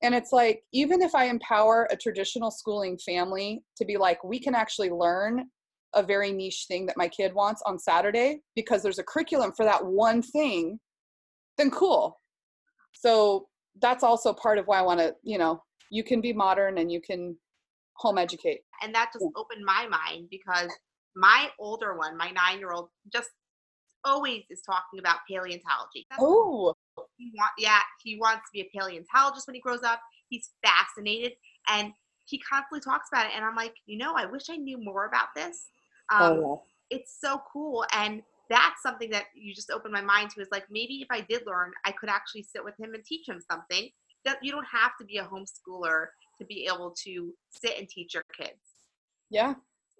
And 0.02 0.14
it's 0.14 0.32
like 0.32 0.62
even 0.72 1.02
if 1.02 1.14
i 1.14 1.26
empower 1.26 1.86
a 1.90 1.96
traditional 1.96 2.50
schooling 2.50 2.98
family 2.98 3.62
to 3.76 3.84
be 3.84 3.96
like 3.96 4.22
we 4.24 4.40
can 4.40 4.54
actually 4.54 4.90
learn 4.90 5.44
a 5.94 6.02
very 6.02 6.32
niche 6.32 6.64
thing 6.68 6.86
that 6.86 6.96
my 6.96 7.08
kid 7.08 7.34
wants 7.34 7.62
on 7.66 7.78
saturday 7.78 8.40
because 8.54 8.82
there's 8.82 8.98
a 8.98 9.04
curriculum 9.04 9.52
for 9.56 9.64
that 9.64 9.84
one 9.84 10.22
thing 10.22 10.78
then 11.58 11.70
cool. 11.70 12.20
So 12.92 13.48
that's 13.80 14.02
also 14.02 14.32
part 14.32 14.58
of 14.58 14.66
why 14.66 14.78
i 14.78 14.82
want 14.82 15.00
to 15.00 15.14
you 15.22 15.36
know 15.36 15.60
you 15.90 16.04
can 16.04 16.20
be 16.20 16.32
modern 16.32 16.78
and 16.78 16.90
you 16.90 17.00
can 17.00 17.36
home 17.94 18.18
educate 18.18 18.60
and 18.82 18.94
that 18.94 19.10
just 19.12 19.24
opened 19.36 19.64
my 19.64 19.86
mind 19.88 20.28
because 20.30 20.70
my 21.16 21.48
older 21.58 21.96
one, 21.96 22.16
my 22.16 22.30
nine 22.30 22.58
year 22.58 22.72
old, 22.72 22.90
just 23.12 23.30
always 24.04 24.42
is 24.50 24.62
talking 24.62 25.00
about 25.00 25.18
paleontology. 25.28 26.06
Oh 26.18 26.74
he 27.16 27.32
want, 27.36 27.50
yeah, 27.58 27.80
he 28.02 28.18
wants 28.18 28.42
to 28.46 28.52
be 28.52 28.60
a 28.60 28.78
paleontologist 28.78 29.46
when 29.46 29.54
he 29.54 29.60
grows 29.60 29.82
up. 29.82 30.00
He's 30.28 30.50
fascinated 30.64 31.32
and 31.68 31.92
he 32.26 32.38
constantly 32.38 32.80
talks 32.80 33.08
about 33.12 33.26
it. 33.26 33.32
And 33.34 33.44
I'm 33.44 33.56
like, 33.56 33.74
you 33.86 33.98
know, 33.98 34.14
I 34.14 34.26
wish 34.26 34.44
I 34.50 34.56
knew 34.56 34.78
more 34.78 35.06
about 35.06 35.28
this. 35.34 35.68
Um, 36.12 36.38
oh 36.44 36.62
It's 36.90 37.16
so 37.20 37.40
cool. 37.52 37.84
And 37.92 38.22
that's 38.48 38.82
something 38.82 39.10
that 39.10 39.24
you 39.34 39.54
just 39.54 39.70
opened 39.70 39.92
my 39.92 40.00
mind 40.00 40.30
to 40.30 40.40
is 40.40 40.48
like, 40.52 40.66
maybe 40.70 41.02
if 41.02 41.08
I 41.10 41.20
did 41.20 41.42
learn, 41.46 41.72
I 41.84 41.92
could 41.92 42.08
actually 42.08 42.42
sit 42.42 42.64
with 42.64 42.78
him 42.78 42.94
and 42.94 43.04
teach 43.04 43.28
him 43.28 43.40
something 43.50 43.90
that 44.26 44.38
you 44.42 44.52
don't 44.52 44.66
have 44.70 44.92
to 45.00 45.06
be 45.06 45.16
a 45.18 45.24
homeschooler 45.24 46.06
to 46.38 46.44
be 46.44 46.68
able 46.72 46.94
to 47.04 47.32
sit 47.50 47.78
and 47.78 47.88
teach 47.88 48.12
your 48.12 48.24
kids. 48.38 48.60
yeah. 49.30 49.54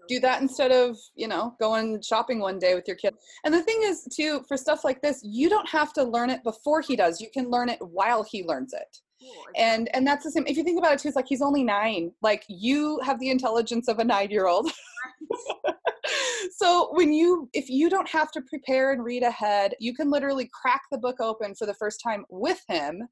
Do 0.09 0.21
that 0.21 0.41
instead 0.43 0.71
of 0.71 0.97
you 1.15 1.27
know 1.27 1.55
going 1.59 2.01
shopping 2.03 2.39
one 2.39 2.59
day 2.59 2.75
with 2.75 2.87
your 2.87 2.97
kid. 2.97 3.15
And 3.45 3.53
the 3.53 3.63
thing 3.63 3.81
is 3.83 4.07
too 4.15 4.45
for 4.47 4.57
stuff 4.57 4.85
like 4.85 5.01
this 5.01 5.21
you 5.25 5.49
don't 5.49 5.69
have 5.69 5.93
to 5.95 6.05
learn 6.05 6.31
it 6.31 6.45
before 6.45 6.81
he 6.81 6.95
does. 6.95 7.21
You 7.21 7.29
can 7.33 7.51
learn 7.51 7.69
it 7.69 7.79
while 7.81 8.23
he 8.23 8.45
learns 8.45 8.73
it. 8.75 8.99
Cool. 9.19 9.47
and 9.57 9.89
and 9.95 10.07
that's 10.07 10.25
the 10.25 10.31
same 10.31 10.47
if 10.47 10.59
you 10.59 10.63
think 10.63 10.79
about 10.79 10.93
it 10.93 10.99
too 11.01 11.09
it's 11.09 11.17
like 11.17 11.27
he's 11.27 11.43
only 11.43 11.65
nine. 11.65 12.13
Like 12.23 12.45
you 12.49 13.01
have 13.05 13.19
the 13.19 13.31
intelligence 13.31 13.89
of 13.89 13.99
a 13.99 14.05
nine 14.05 14.31
year 14.31 14.47
old 14.47 14.71
so 16.57 16.91
when 16.93 17.13
you 17.13 17.49
if 17.53 17.69
you 17.69 17.89
don't 17.89 18.09
have 18.09 18.31
to 18.33 18.43
prepare 18.43 18.93
and 18.93 19.03
read 19.03 19.23
ahead 19.23 19.75
you 19.81 19.95
can 19.95 20.11
literally 20.11 20.49
crack 20.53 20.83
the 20.93 20.99
book 20.99 21.17
open 21.21 21.55
for 21.55 21.67
the 21.67 21.75
first 21.75 22.01
time 22.01 22.25
with 22.31 22.63
him 22.69 23.09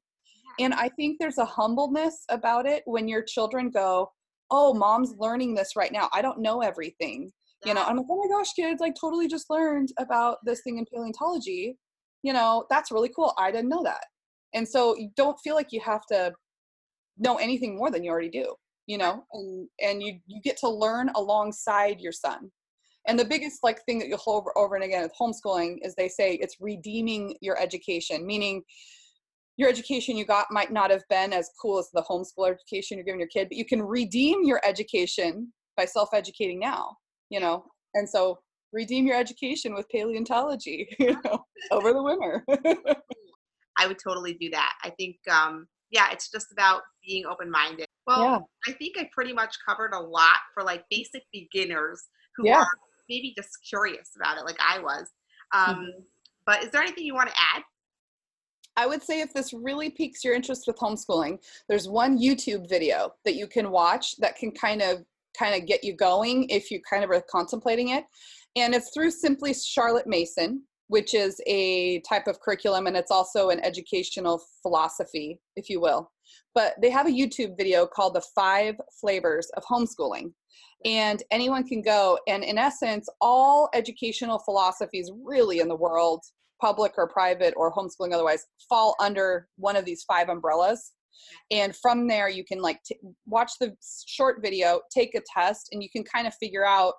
and 0.59 0.73
i 0.73 0.89
think 0.89 1.17
there's 1.19 1.37
a 1.37 1.45
humbleness 1.45 2.23
about 2.29 2.65
it 2.65 2.83
when 2.85 3.07
your 3.07 3.23
children 3.23 3.69
go 3.69 4.09
oh 4.51 4.73
mom's 4.73 5.15
learning 5.17 5.55
this 5.55 5.75
right 5.75 5.91
now. 5.91 6.07
I 6.13 6.21
don't 6.21 6.39
know 6.39 6.61
everything. 6.61 7.31
You 7.65 7.73
know 7.73 7.83
i'm 7.83 7.97
like 7.97 8.05
oh 8.09 8.21
my 8.23 8.37
gosh 8.37 8.53
kids 8.53 8.81
i 8.81 8.91
totally 8.91 9.27
just 9.27 9.49
learned 9.49 9.89
about 9.97 10.37
this 10.45 10.61
thing 10.63 10.77
in 10.77 10.85
paleontology. 10.85 11.77
You 12.23 12.33
know 12.33 12.65
that's 12.69 12.91
really 12.91 13.11
cool. 13.15 13.33
I 13.37 13.51
didn't 13.51 13.69
know 13.69 13.83
that. 13.83 14.05
And 14.53 14.67
so 14.67 14.95
you 14.97 15.09
don't 15.17 15.37
feel 15.43 15.55
like 15.55 15.71
you 15.71 15.81
have 15.81 16.05
to 16.11 16.31
know 17.17 17.37
anything 17.37 17.75
more 17.77 17.89
than 17.89 18.03
you 18.03 18.11
already 18.11 18.29
do 18.29 18.55
you 18.87 18.97
know? 18.97 19.23
And 19.33 19.67
and 19.81 20.03
you 20.03 20.19
you 20.27 20.41
get 20.41 20.57
to 20.57 20.69
learn 20.69 21.09
alongside 21.15 21.99
your 21.99 22.11
son. 22.11 22.51
And 23.07 23.19
the 23.19 23.25
biggest 23.25 23.59
like 23.63 23.83
thing 23.85 23.99
that 23.99 24.07
you'll 24.07 24.17
hear 24.17 24.33
over, 24.33 24.57
over 24.57 24.75
and 24.75 24.83
again 24.83 25.03
with 25.03 25.13
homeschooling 25.19 25.77
is 25.83 25.93
they 25.95 26.09
say 26.09 26.35
it's 26.35 26.57
redeeming 26.59 27.35
your 27.41 27.59
education 27.59 28.25
meaning 28.25 28.63
your 29.57 29.69
education 29.69 30.17
you 30.17 30.25
got 30.25 30.45
might 30.51 30.71
not 30.71 30.91
have 30.91 31.03
been 31.09 31.31
as 31.33 31.49
cool 31.61 31.79
as 31.79 31.89
the 31.93 32.03
homeschool 32.09 32.49
education 32.49 32.97
you're 32.97 33.05
giving 33.05 33.19
your 33.19 33.29
kid 33.29 33.47
but 33.49 33.57
you 33.57 33.65
can 33.65 33.81
redeem 33.81 34.43
your 34.43 34.59
education 34.65 35.51
by 35.77 35.85
self-educating 35.85 36.59
now 36.59 36.95
you 37.29 37.39
know 37.39 37.63
and 37.93 38.07
so 38.09 38.37
redeem 38.73 39.05
your 39.07 39.17
education 39.17 39.73
with 39.73 39.87
paleontology 39.89 40.87
you 40.99 41.17
know 41.23 41.45
over 41.71 41.93
the 41.93 42.03
winter 42.03 42.43
I 43.77 43.87
would 43.87 43.97
totally 44.01 44.33
do 44.35 44.49
that. 44.51 44.71
I 44.83 44.89
think, 44.91 45.17
um, 45.29 45.67
yeah, 45.91 46.07
it's 46.11 46.31
just 46.31 46.51
about 46.51 46.81
being 47.05 47.25
open 47.25 47.51
minded. 47.51 47.87
Well, 48.07 48.21
yeah 48.21 48.37
I 48.67 48.71
think 48.77 48.97
I 48.97 49.09
pretty 49.13 49.33
much 49.33 49.55
covered 49.67 49.93
a 49.93 49.99
lot 49.99 50.37
for 50.53 50.63
like 50.63 50.83
basic 50.89 51.23
beginners 51.31 52.03
who 52.35 52.47
Yeah. 52.47 52.59
are 52.59 52.67
maybe 53.09 53.33
just 53.35 53.49
curious 53.67 54.11
about 54.15 54.37
it, 54.37 54.45
like 54.45 54.57
I 54.59 54.79
was. 54.79 55.11
Um, 55.53 55.75
Mm-hmm. 55.75 55.99
But 56.45 56.63
is 56.63 56.69
there 56.69 56.81
anything 56.81 57.05
you 57.05 57.15
want 57.15 57.29
to 57.29 57.35
add? 57.35 57.63
I 58.77 58.87
would 58.87 59.03
say 59.03 59.21
if 59.21 59.33
this 59.33 59.53
really 59.53 59.89
piques 59.89 60.23
your 60.23 60.33
interest 60.33 60.65
with 60.67 60.77
homeschooling, 60.77 61.39
there's 61.69 61.87
one 61.87 62.19
YouTube 62.19 62.67
video 62.67 63.13
that 63.23 63.35
you 63.35 63.47
can 63.47 63.71
watch 63.71 64.17
that 64.17 64.35
can 64.35 64.51
kind 64.51 64.81
of 64.81 65.05
kind 65.37 65.61
of 65.61 65.67
get 65.67 65.83
you 65.83 65.93
going 65.93 66.49
if 66.49 66.71
you 66.71 66.81
kind 66.89 67.03
of 67.03 67.09
are 67.09 67.23
contemplating 67.29 67.89
it. 67.89 68.05
And 68.55 68.73
it's 68.73 68.91
through 68.93 69.11
Simply 69.11 69.53
Charlotte 69.53 70.07
Mason, 70.07 70.63
which 70.87 71.13
is 71.13 71.41
a 71.45 71.99
type 72.01 72.27
of 72.27 72.39
curriculum 72.39 72.87
and 72.87 72.95
it's 72.95 73.11
also 73.11 73.49
an 73.49 73.59
educational 73.63 74.41
philosophy, 74.61 75.39
if 75.55 75.69
you 75.69 75.81
will. 75.81 76.11
But 76.53 76.75
they 76.81 76.89
have 76.89 77.07
a 77.07 77.11
YouTube 77.11 77.57
video 77.57 77.85
called 77.85 78.13
The 78.13 78.23
Five 78.33 78.75
Flavors 78.99 79.49
of 79.57 79.63
Homeschooling. 79.65 80.31
And 80.85 81.21
anyone 81.31 81.67
can 81.67 81.81
go, 81.81 82.19
and 82.27 82.43
in 82.43 82.57
essence, 82.57 83.09
all 83.19 83.69
educational 83.73 84.39
philosophies 84.39 85.11
really 85.23 85.59
in 85.59 85.67
the 85.67 85.75
world 85.75 86.23
public 86.61 86.93
or 86.97 87.07
private 87.07 87.53
or 87.57 87.73
homeschooling 87.73 88.13
otherwise 88.13 88.45
fall 88.69 88.95
under 88.99 89.47
one 89.57 89.75
of 89.75 89.85
these 89.85 90.03
five 90.03 90.29
umbrellas. 90.29 90.93
And 91.51 91.75
from 91.75 92.07
there 92.07 92.29
you 92.29 92.43
can 92.43 92.61
like 92.61 92.81
t- 92.83 92.99
watch 93.25 93.53
the 93.59 93.75
short 94.05 94.41
video 94.41 94.81
take 94.93 95.15
a 95.15 95.21
test 95.33 95.69
and 95.71 95.81
you 95.81 95.89
can 95.89 96.03
kind 96.03 96.27
of 96.27 96.33
figure 96.35 96.65
out 96.65 96.93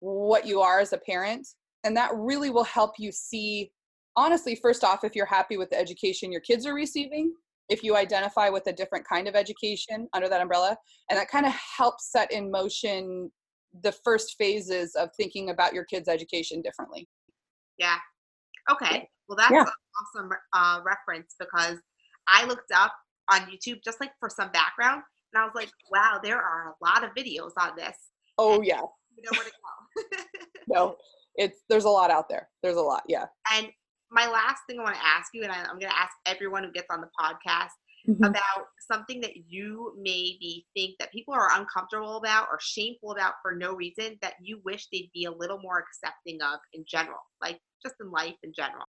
what 0.00 0.46
you 0.46 0.60
are 0.60 0.80
as 0.80 0.92
a 0.92 0.98
parent. 0.98 1.46
And 1.84 1.96
that 1.96 2.10
really 2.14 2.50
will 2.50 2.64
help 2.64 2.92
you 2.98 3.12
see 3.12 3.72
honestly 4.16 4.56
first 4.56 4.84
off 4.84 5.04
if 5.04 5.14
you're 5.14 5.26
happy 5.26 5.56
with 5.56 5.70
the 5.70 5.78
education 5.78 6.32
your 6.32 6.40
kids 6.40 6.66
are 6.66 6.74
receiving 6.74 7.32
if 7.68 7.82
you 7.82 7.96
identify 7.96 8.48
with 8.48 8.66
a 8.66 8.72
different 8.72 9.06
kind 9.06 9.28
of 9.28 9.34
education 9.34 10.08
under 10.14 10.28
that 10.28 10.40
umbrella. 10.40 10.76
And 11.10 11.18
that 11.18 11.28
kind 11.28 11.46
of 11.46 11.52
helps 11.52 12.10
set 12.10 12.32
in 12.32 12.50
motion 12.50 13.30
the 13.82 13.92
first 13.92 14.36
phases 14.38 14.94
of 14.94 15.10
thinking 15.16 15.50
about 15.50 15.74
your 15.74 15.84
kids 15.84 16.08
education 16.08 16.62
differently. 16.62 17.06
Yeah. 17.78 17.96
Okay. 18.70 19.08
Well, 19.28 19.36
that's 19.36 19.50
Yeah. 19.52 19.62
an 19.62 19.68
awesome 20.16 20.30
uh, 20.52 20.80
reference 20.84 21.34
because 21.38 21.78
I 22.26 22.44
looked 22.44 22.70
up 22.74 22.92
on 23.30 23.40
YouTube 23.42 23.82
just 23.84 24.00
like 24.00 24.12
for 24.20 24.28
some 24.30 24.50
background, 24.52 25.02
and 25.32 25.42
I 25.42 25.44
was 25.44 25.54
like, 25.54 25.70
wow, 25.90 26.18
there 26.22 26.38
are 26.38 26.68
a 26.80 26.84
lot 26.84 27.04
of 27.04 27.10
videos 27.14 27.52
on 27.60 27.76
this. 27.76 27.96
oh 28.38 28.62
yeah 28.62 28.80
You 29.16 29.22
know 29.24 29.30
where 29.32 29.44
to 29.44 29.50
go. 29.50 30.18
no 30.68 30.96
it's 31.34 31.60
there's 31.68 31.84
a 31.84 31.88
lot 31.90 32.10
out 32.10 32.28
there 32.28 32.48
there's 32.62 32.76
a 32.76 32.80
lot 32.80 33.02
yeah 33.08 33.26
and 33.52 33.68
my 34.10 34.26
last 34.26 34.60
thing 34.66 34.78
I 34.80 34.82
want 34.84 34.94
to 34.96 35.04
ask 35.04 35.28
you, 35.34 35.42
and 35.42 35.52
I, 35.52 35.58
I'm 35.60 35.78
going 35.78 35.90
to 35.92 36.00
ask 36.00 36.12
everyone 36.26 36.64
who 36.64 36.72
gets 36.72 36.86
on 36.90 37.00
the 37.02 37.10
podcast 37.20 37.70
Mm-hmm. 38.08 38.24
about 38.24 38.64
something 38.90 39.20
that 39.20 39.32
you 39.48 39.92
maybe 40.00 40.64
think 40.74 40.94
that 40.98 41.12
people 41.12 41.34
are 41.34 41.48
uncomfortable 41.60 42.16
about 42.16 42.46
or 42.50 42.56
shameful 42.58 43.10
about 43.10 43.34
for 43.42 43.54
no 43.54 43.74
reason 43.74 44.16
that 44.22 44.32
you 44.40 44.62
wish 44.64 44.86
they'd 44.90 45.10
be 45.12 45.24
a 45.24 45.30
little 45.30 45.58
more 45.60 45.78
accepting 45.84 46.40
of 46.40 46.58
in 46.72 46.84
general, 46.88 47.18
like 47.42 47.60
just 47.82 47.96
in 48.00 48.10
life 48.10 48.36
in 48.42 48.52
general. 48.54 48.84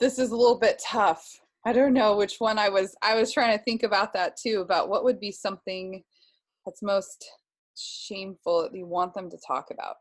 this 0.00 0.18
is 0.18 0.30
a 0.30 0.36
little 0.36 0.58
bit 0.58 0.82
tough. 0.84 1.24
I 1.66 1.72
don't 1.72 1.94
know 1.94 2.16
which 2.16 2.36
one 2.38 2.58
i 2.58 2.68
was 2.68 2.94
i 3.02 3.14
was 3.14 3.32
trying 3.32 3.56
to 3.56 3.64
think 3.64 3.84
about 3.84 4.12
that 4.12 4.36
too 4.36 4.60
about 4.60 4.88
what 4.90 5.04
would 5.04 5.18
be 5.18 5.32
something 5.32 6.02
that's 6.64 6.82
most 6.82 7.26
shameful 7.76 8.62
that 8.62 8.76
you 8.76 8.86
want 8.86 9.14
them 9.14 9.30
to 9.30 9.38
talk 9.46 9.66
about. 9.70 9.96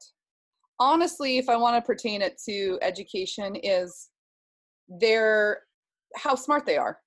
Honestly 0.80 1.38
if 1.38 1.47
i 1.49 1.56
want 1.56 1.76
to 1.78 1.82
pertain 1.82 2.21
it 2.21 2.39
to 2.45 2.78
education 2.82 3.56
is 3.63 4.10
their 4.89 5.62
how 6.15 6.36
smart 6.36 6.65
they 6.65 6.78
are. 6.78 6.99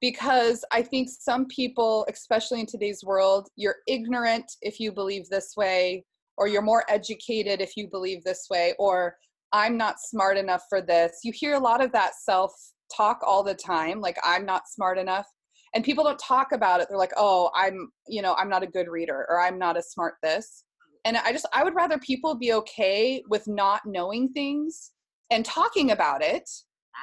Because 0.00 0.64
i 0.72 0.82
think 0.82 1.08
some 1.08 1.46
people 1.46 2.06
especially 2.10 2.60
in 2.60 2.66
today's 2.66 3.02
world 3.04 3.48
you're 3.56 3.76
ignorant 3.86 4.50
if 4.62 4.80
you 4.80 4.92
believe 4.92 5.28
this 5.28 5.54
way 5.56 6.04
or 6.38 6.48
you're 6.48 6.62
more 6.62 6.84
educated 6.88 7.60
if 7.60 7.76
you 7.76 7.88
believe 7.88 8.22
this 8.24 8.46
way 8.50 8.74
or 8.78 9.16
i'm 9.52 9.76
not 9.76 9.96
smart 10.00 10.36
enough 10.36 10.62
for 10.68 10.80
this. 10.80 11.20
You 11.24 11.32
hear 11.34 11.54
a 11.54 11.58
lot 11.60 11.82
of 11.82 11.92
that 11.92 12.12
self 12.20 12.52
talk 12.94 13.20
all 13.22 13.42
the 13.42 13.54
time 13.54 14.00
like 14.00 14.16
i'm 14.22 14.44
not 14.46 14.68
smart 14.68 14.98
enough. 14.98 15.26
And 15.74 15.84
people 15.84 16.04
don't 16.04 16.18
talk 16.18 16.52
about 16.52 16.80
it. 16.80 16.86
They're 16.88 16.98
like 16.98 17.12
oh 17.16 17.50
i'm 17.54 17.90
you 18.08 18.22
know 18.22 18.34
i'm 18.34 18.48
not 18.48 18.62
a 18.62 18.66
good 18.66 18.88
reader 18.88 19.26
or 19.28 19.40
i'm 19.40 19.58
not 19.58 19.76
a 19.76 19.82
smart 19.82 20.14
this. 20.22 20.64
And 21.04 21.16
i 21.16 21.32
just 21.32 21.46
i 21.52 21.62
would 21.64 21.74
rather 21.74 21.98
people 21.98 22.34
be 22.34 22.52
okay 22.52 23.22
with 23.28 23.46
not 23.46 23.82
knowing 23.86 24.28
things 24.32 24.92
and 25.30 25.44
talking 25.44 25.90
about 25.90 26.22
it 26.22 26.48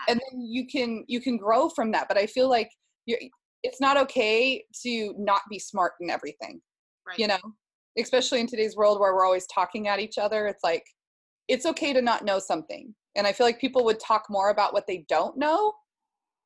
and 0.08 0.20
then 0.20 0.42
you 0.42 0.66
can 0.68 1.04
you 1.08 1.22
can 1.22 1.38
grow 1.38 1.70
from 1.70 1.92
that. 1.92 2.08
But 2.08 2.18
i 2.18 2.26
feel 2.26 2.50
like 2.50 2.70
you 3.06 3.18
it's 3.64 3.80
not 3.80 3.96
okay 3.98 4.64
to 4.84 5.16
not 5.18 5.42
be 5.50 5.60
smart 5.60 5.94
in 6.02 6.10
everything 6.10 6.62
Right. 7.06 7.20
you 7.20 7.28
know? 7.28 7.40
Especially 7.98 8.40
in 8.40 8.48
today's 8.48 8.76
world 8.78 9.00
where 9.00 9.14
we're 9.14 9.26
always 9.26 9.46
talking 9.48 9.88
at 9.88 10.00
each 10.00 10.18
other 10.18 10.48
it's 10.48 10.64
like 10.64 10.84
it's 11.48 11.66
okay 11.66 11.94
to 11.94 12.02
not 12.02 12.24
know 12.26 12.40
something 12.40 12.94
and 13.16 13.28
i 13.28 13.32
feel 13.34 13.46
like 13.46 13.60
people 13.60 13.84
would 13.84 14.00
talk 14.00 14.26
more 14.30 14.50
about 14.50 14.74
what 14.74 14.88
they 14.88 15.06
don't 15.10 15.38
know 15.38 15.74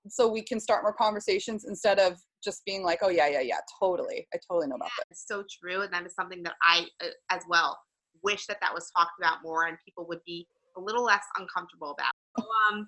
so 0.10 0.28
we 0.28 0.42
can 0.42 0.60
start 0.60 0.84
more 0.84 0.94
conversations 0.94 1.66
instead 1.66 2.00
of 2.00 2.18
just 2.44 2.64
being 2.66 2.84
like 2.84 3.00
oh 3.02 3.10
yeah 3.10 3.28
yeah 3.28 3.42
yeah 3.42 3.60
totally 3.80 4.28
i 4.34 4.38
totally 4.50 4.68
know 4.68 4.76
about 4.76 4.90
that 4.98 5.06
It's 5.12 5.26
so 5.28 5.44
true, 5.62 5.82
and 5.82 5.92
that 5.94 6.06
is 6.06 6.14
something 6.14 6.44
that 6.44 6.54
I, 6.62 6.86
uh, 7.04 7.08
as 7.30 7.42
well, 7.50 7.78
wish 8.24 8.46
that 8.48 8.58
that 8.62 8.74
was 8.74 8.90
talked 8.96 9.20
about 9.20 9.40
more, 9.44 9.66
and 9.66 9.78
people 9.84 10.06
would 10.08 10.24
be 10.26 10.48
a 10.78 10.80
little 10.80 11.04
less 11.04 11.24
uncomfortable 11.38 11.92
about. 11.92 12.12
So, 12.40 12.46
um, 12.72 12.88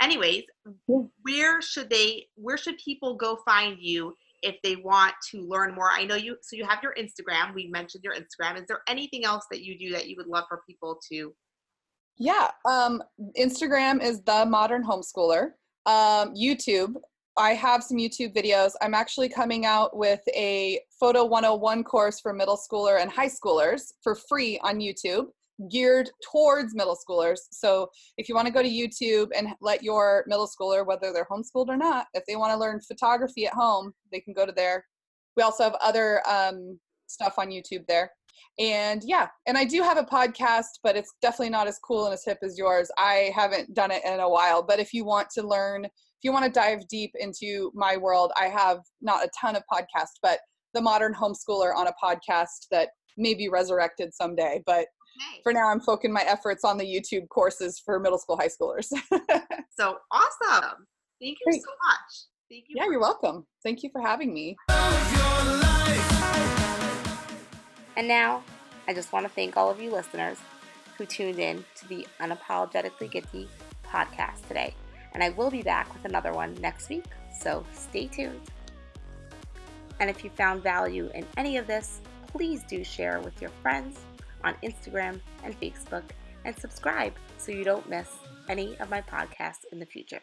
anyways, 0.00 0.44
Yeah. 0.86 1.02
where 1.22 1.60
should 1.60 1.90
they? 1.90 2.28
Where 2.36 2.56
should 2.56 2.78
people 2.78 3.14
go 3.14 3.36
find 3.44 3.78
you 3.80 4.16
if 4.42 4.56
they 4.62 4.76
want 4.76 5.14
to 5.30 5.42
learn 5.42 5.74
more? 5.74 5.90
I 5.90 6.04
know 6.04 6.14
you. 6.16 6.36
So 6.42 6.56
you 6.56 6.64
have 6.66 6.82
your 6.82 6.94
Instagram. 6.94 7.54
We 7.54 7.66
mentioned 7.68 8.04
your 8.04 8.14
Instagram. 8.14 8.56
Is 8.60 8.66
there 8.68 8.82
anything 8.88 9.24
else 9.24 9.44
that 9.50 9.62
you 9.62 9.76
do 9.78 9.90
that 9.92 10.08
you 10.08 10.16
would 10.16 10.28
love 10.28 10.44
for 10.48 10.62
people 10.66 11.00
to? 11.10 11.34
Yeah, 12.16 12.50
um, 12.64 13.02
Instagram 13.38 14.02
is 14.02 14.22
the 14.22 14.46
modern 14.46 14.84
homeschooler. 14.84 15.52
Um, 15.86 16.34
YouTube, 16.34 16.94
I 17.36 17.54
have 17.54 17.82
some 17.82 17.96
YouTube 17.96 18.34
videos. 18.34 18.72
I'm 18.80 18.94
actually 18.94 19.28
coming 19.28 19.66
out 19.66 19.96
with 19.96 20.20
a 20.34 20.80
Photo 21.00 21.24
101 21.24 21.82
course 21.82 22.20
for 22.20 22.32
middle 22.32 22.56
schooler 22.56 23.00
and 23.00 23.10
high 23.10 23.28
schoolers 23.28 23.92
for 24.02 24.14
free 24.14 24.60
on 24.62 24.78
YouTube, 24.78 25.26
geared 25.68 26.08
towards 26.30 26.74
middle 26.74 26.96
schoolers. 26.96 27.40
So 27.50 27.88
if 28.16 28.28
you 28.28 28.36
want 28.36 28.46
to 28.46 28.52
go 28.52 28.62
to 28.62 28.68
YouTube 28.68 29.30
and 29.36 29.48
let 29.60 29.82
your 29.82 30.24
middle 30.28 30.48
schooler, 30.48 30.86
whether 30.86 31.12
they're 31.12 31.26
homeschooled 31.28 31.68
or 31.68 31.76
not, 31.76 32.06
if 32.14 32.24
they 32.26 32.36
want 32.36 32.52
to 32.52 32.58
learn 32.58 32.80
photography 32.80 33.46
at 33.46 33.54
home, 33.54 33.92
they 34.12 34.20
can 34.20 34.34
go 34.34 34.46
to 34.46 34.52
there. 34.52 34.84
We 35.36 35.42
also 35.42 35.64
have 35.64 35.76
other 35.82 36.22
um, 36.28 36.78
stuff 37.08 37.34
on 37.38 37.48
YouTube 37.48 37.86
there 37.88 38.12
and 38.58 39.02
yeah 39.04 39.26
and 39.46 39.56
i 39.58 39.64
do 39.64 39.82
have 39.82 39.96
a 39.98 40.04
podcast 40.04 40.78
but 40.82 40.96
it's 40.96 41.14
definitely 41.20 41.50
not 41.50 41.66
as 41.66 41.78
cool 41.78 42.04
and 42.06 42.14
as 42.14 42.24
hip 42.24 42.38
as 42.42 42.56
yours 42.56 42.90
i 42.98 43.30
haven't 43.34 43.72
done 43.74 43.90
it 43.90 44.02
in 44.04 44.20
a 44.20 44.28
while 44.28 44.62
but 44.62 44.78
if 44.78 44.92
you 44.92 45.04
want 45.04 45.28
to 45.30 45.42
learn 45.46 45.84
if 45.84 45.90
you 46.22 46.32
want 46.32 46.44
to 46.44 46.50
dive 46.50 46.86
deep 46.88 47.10
into 47.18 47.70
my 47.74 47.96
world 47.96 48.32
i 48.40 48.46
have 48.46 48.78
not 49.02 49.24
a 49.24 49.30
ton 49.40 49.56
of 49.56 49.62
podcasts 49.72 50.18
but 50.22 50.38
the 50.72 50.80
modern 50.80 51.12
homeschooler 51.14 51.74
on 51.74 51.86
a 51.88 51.92
podcast 52.02 52.66
that 52.70 52.90
may 53.16 53.34
be 53.34 53.48
resurrected 53.48 54.12
someday 54.14 54.62
but 54.66 54.86
Okay. 55.16 55.40
for 55.44 55.52
now 55.52 55.68
i'm 55.68 55.78
focusing 55.80 56.12
my 56.12 56.22
efforts 56.22 56.64
on 56.64 56.76
the 56.76 56.84
youtube 56.84 57.28
courses 57.28 57.80
for 57.84 58.00
middle 58.00 58.18
school 58.18 58.36
high 58.36 58.48
schoolers 58.48 58.86
So 59.78 59.96
awesome! 60.12 60.86
Thank 61.20 61.38
you 61.40 61.46
Great. 61.46 61.62
so 61.62 61.70
much. 61.86 62.26
Thank 62.50 62.64
you. 62.68 62.74
yeah 62.76 62.84
you're 62.86 62.98
welcome 63.00 63.46
thank 63.62 63.84
you 63.84 63.90
for 63.92 64.00
having 64.00 64.34
me 64.34 64.56
oh, 64.70 65.20
And 67.96 68.08
now, 68.08 68.42
I 68.88 68.94
just 68.94 69.12
want 69.12 69.26
to 69.26 69.32
thank 69.32 69.56
all 69.56 69.70
of 69.70 69.80
you 69.80 69.90
listeners 69.90 70.38
who 70.96 71.06
tuned 71.06 71.38
in 71.38 71.64
to 71.76 71.88
the 71.88 72.06
Unapologetically 72.20 73.10
Gitty 73.10 73.48
podcast 73.84 74.46
today. 74.48 74.74
And 75.12 75.22
I 75.22 75.30
will 75.30 75.50
be 75.50 75.62
back 75.62 75.92
with 75.92 76.04
another 76.04 76.32
one 76.32 76.54
next 76.54 76.88
week, 76.88 77.04
so 77.40 77.64
stay 77.72 78.08
tuned. 78.08 78.40
And 80.00 80.10
if 80.10 80.24
you 80.24 80.30
found 80.30 80.62
value 80.62 81.08
in 81.14 81.24
any 81.36 81.56
of 81.56 81.66
this, 81.66 82.00
please 82.26 82.64
do 82.64 82.82
share 82.82 83.20
with 83.20 83.40
your 83.40 83.50
friends 83.62 84.00
on 84.42 84.54
Instagram 84.64 85.20
and 85.44 85.58
Facebook 85.60 86.02
and 86.44 86.58
subscribe 86.58 87.14
so 87.38 87.52
you 87.52 87.64
don't 87.64 87.88
miss 87.88 88.10
any 88.48 88.76
of 88.78 88.90
my 88.90 89.00
podcasts 89.02 89.64
in 89.72 89.78
the 89.78 89.86
future. 89.86 90.20